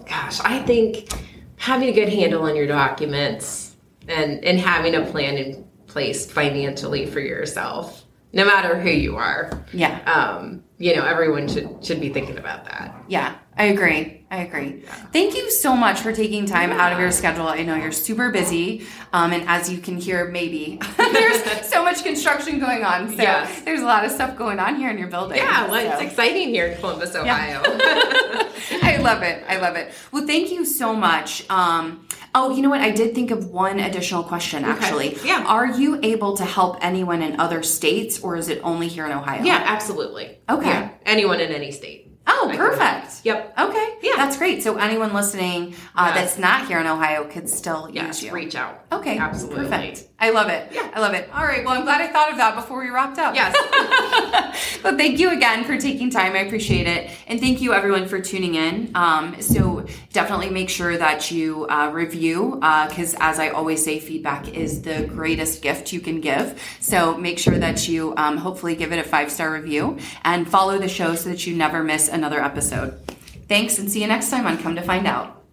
gosh 0.06 0.40
i 0.42 0.62
think 0.64 1.10
having 1.58 1.90
a 1.90 1.94
good 1.94 2.10
handle 2.10 2.44
on 2.44 2.56
your 2.56 2.68
documents 2.68 3.76
and 4.08 4.44
and 4.46 4.60
having 4.60 4.96
a 4.96 5.06
plan 5.06 5.38
in 5.38 5.68
place 5.88 6.30
financially 6.30 7.06
for 7.06 7.20
yourself 7.20 8.04
no 8.34 8.46
matter 8.46 8.78
who 8.80 8.90
you 8.90 9.16
are 9.16 9.64
Yeah. 9.74 10.00
um 10.06 10.64
you 10.86 10.96
know 10.96 11.04
everyone 11.04 11.48
should 11.48 11.84
should 11.84 12.00
be 12.00 12.10
thinking 12.10 12.38
about 12.38 12.64
that 12.66 12.94
Yeah, 13.08 13.36
I 13.58 13.66
agree. 13.66 14.26
I 14.32 14.38
agree. 14.44 14.84
Thank 15.14 15.36
you 15.36 15.50
so 15.52 15.76
much 15.76 16.00
for 16.02 16.12
taking 16.12 16.46
time 16.46 16.72
out 16.72 16.92
of 16.92 17.00
your 17.00 17.12
schedule. 17.12 17.48
I 17.48 17.62
know 17.62 17.76
you're 17.76 17.92
super 17.92 18.32
busy. 18.32 18.86
Um, 19.14 19.32
and 19.32 19.48
as 19.48 19.72
you 19.72 19.78
can 19.78 19.96
hear, 19.98 20.26
maybe 20.30 20.80
there's 20.98 21.42
so 21.74 21.84
much 21.84 22.04
construction 22.04 22.60
going 22.60 22.84
on. 22.84 23.10
So 23.10 23.22
Yes. 23.22 23.62
there's 23.62 23.82
a 23.82 23.86
lot 23.86 24.04
of 24.04 24.12
stuff 24.12 24.36
going 24.36 24.60
on 24.60 24.76
here 24.76 24.90
in 24.90 24.98
your 24.98 25.08
building. 25.16 25.38
yeah 25.38 25.70
well, 25.70 25.92
it's 25.92 26.02
exciting 26.02 26.50
here 26.50 26.66
in 26.68 26.78
columbus 26.80 27.16
ohio 27.16 27.62
I 28.92 28.98
love 28.98 29.22
it. 29.32 29.44
I 29.48 29.58
love 29.58 29.76
it. 29.76 29.94
Well, 30.12 30.26
thank 30.26 30.52
you 30.52 30.66
so 30.66 30.96
much. 30.96 31.48
Um, 31.50 32.08
oh, 32.34 32.48
you 32.56 32.62
know 32.64 32.70
what? 32.70 32.82
I 32.82 32.92
did 32.92 33.14
think 33.14 33.30
of 33.32 33.40
one 33.66 33.80
additional 33.80 34.24
question 34.24 34.64
actually. 34.66 35.10
Yeah. 35.24 35.46
Are 35.48 35.68
you 35.82 36.00
able 36.14 36.36
to 36.38 36.46
help 36.46 36.74
anyone 36.82 37.22
in 37.22 37.40
other 37.40 37.62
states 37.64 38.20
or 38.24 38.36
is 38.36 38.48
it 38.50 38.60
only 38.64 38.88
here 38.88 39.06
in 39.06 39.12
Ohio? 39.12 39.44
Yeah, 39.44 39.62
absolutely. 39.66 40.28
Okay. 40.50 40.75
Yeah, 40.80 40.90
anyone 41.06 41.40
in 41.40 41.52
any 41.52 41.72
state. 41.72 42.02
Oh, 42.28 42.50
I 42.50 42.58
perfect. 42.58 43.22
Yep. 43.24 43.54
Okay. 43.60 43.96
Yeah. 44.02 44.14
That's 44.16 44.36
great. 44.38 44.64
So 44.64 44.78
anyone 44.78 45.14
listening 45.14 45.76
uh, 45.96 46.12
Yes. 46.14 46.16
that's 46.16 46.40
not 46.40 46.68
here 46.68 46.80
in 46.80 46.88
Ohio 46.88 47.24
could 47.26 47.48
still 47.48 47.88
Yes, 47.94 48.22
use 48.22 48.24
you. 48.24 48.32
reach 48.34 48.56
out. 48.56 48.84
Okay. 48.92 49.18
Absolutely. 49.20 49.64
Perfect. 49.66 50.08
I 50.20 50.30
love 50.30 50.50
it. 50.50 50.72
Yeah. 50.72 50.90
I 50.94 51.02
love 51.02 51.14
it. 51.14 51.30
All 51.34 51.44
right. 51.44 51.64
Well, 51.66 51.78
I'm 51.78 51.84
glad 51.84 52.02
I 52.02 52.08
thought 52.08 52.32
of 52.32 52.38
that 52.38 52.56
before 52.56 52.82
we 52.82 52.90
wrapped 52.90 53.20
up. 53.20 53.36
Yes. 53.36 53.56
But 54.86 54.98
thank 54.98 55.20
you 55.20 55.32
again 55.32 55.64
for 55.64 55.78
taking 55.78 56.12
time. 56.12 56.34
I 56.34 56.40
appreciate 56.40 56.86
it. 56.86 57.10
And 57.26 57.40
thank 57.40 57.60
you 57.60 57.74
everyone 57.74 58.08
for 58.08 58.22
tuning 58.22 58.54
in. 58.54 58.92
Um, 58.94 59.42
so 59.42 59.84
definitely 60.14 60.52
make 60.52 60.70
sure 60.70 60.96
that 60.96 61.32
you 61.32 61.66
uh, 61.66 61.90
review 61.92 62.58
because 62.88 63.16
as 63.20 63.40
I 63.40 63.50
always 63.50 63.84
say, 63.84 64.00
feedback 64.00 64.48
is 64.48 64.84
the 64.84 65.06
greatest 65.08 65.64
gift 65.64 65.92
you 65.92 66.00
can 66.00 66.22
give. 66.22 66.62
So 66.82 67.18
make 67.18 67.40
sure 67.40 67.58
that 67.58 67.88
you 67.88 68.14
um, 68.16 68.38
hopefully 68.38 68.76
give 68.76 68.92
it 68.94 69.00
a 69.00 69.04
five 69.04 69.32
star 69.32 69.52
review 69.52 69.98
and 70.24 70.48
follow 70.48 70.78
the 70.78 70.88
show 70.88 71.16
so 71.16 71.30
that 71.30 71.48
you 71.48 71.56
never 71.56 71.84
miss 71.84 72.08
another 72.08 72.40
episode. 72.40 73.00
Thanks 73.48 73.80
and 73.80 73.90
see 73.92 74.02
you 74.02 74.08
next 74.08 74.30
time 74.30 74.46
on 74.46 74.60
Come 74.60 74.76
to 74.76 74.84
Find 74.84 75.08
Out. 75.08 75.45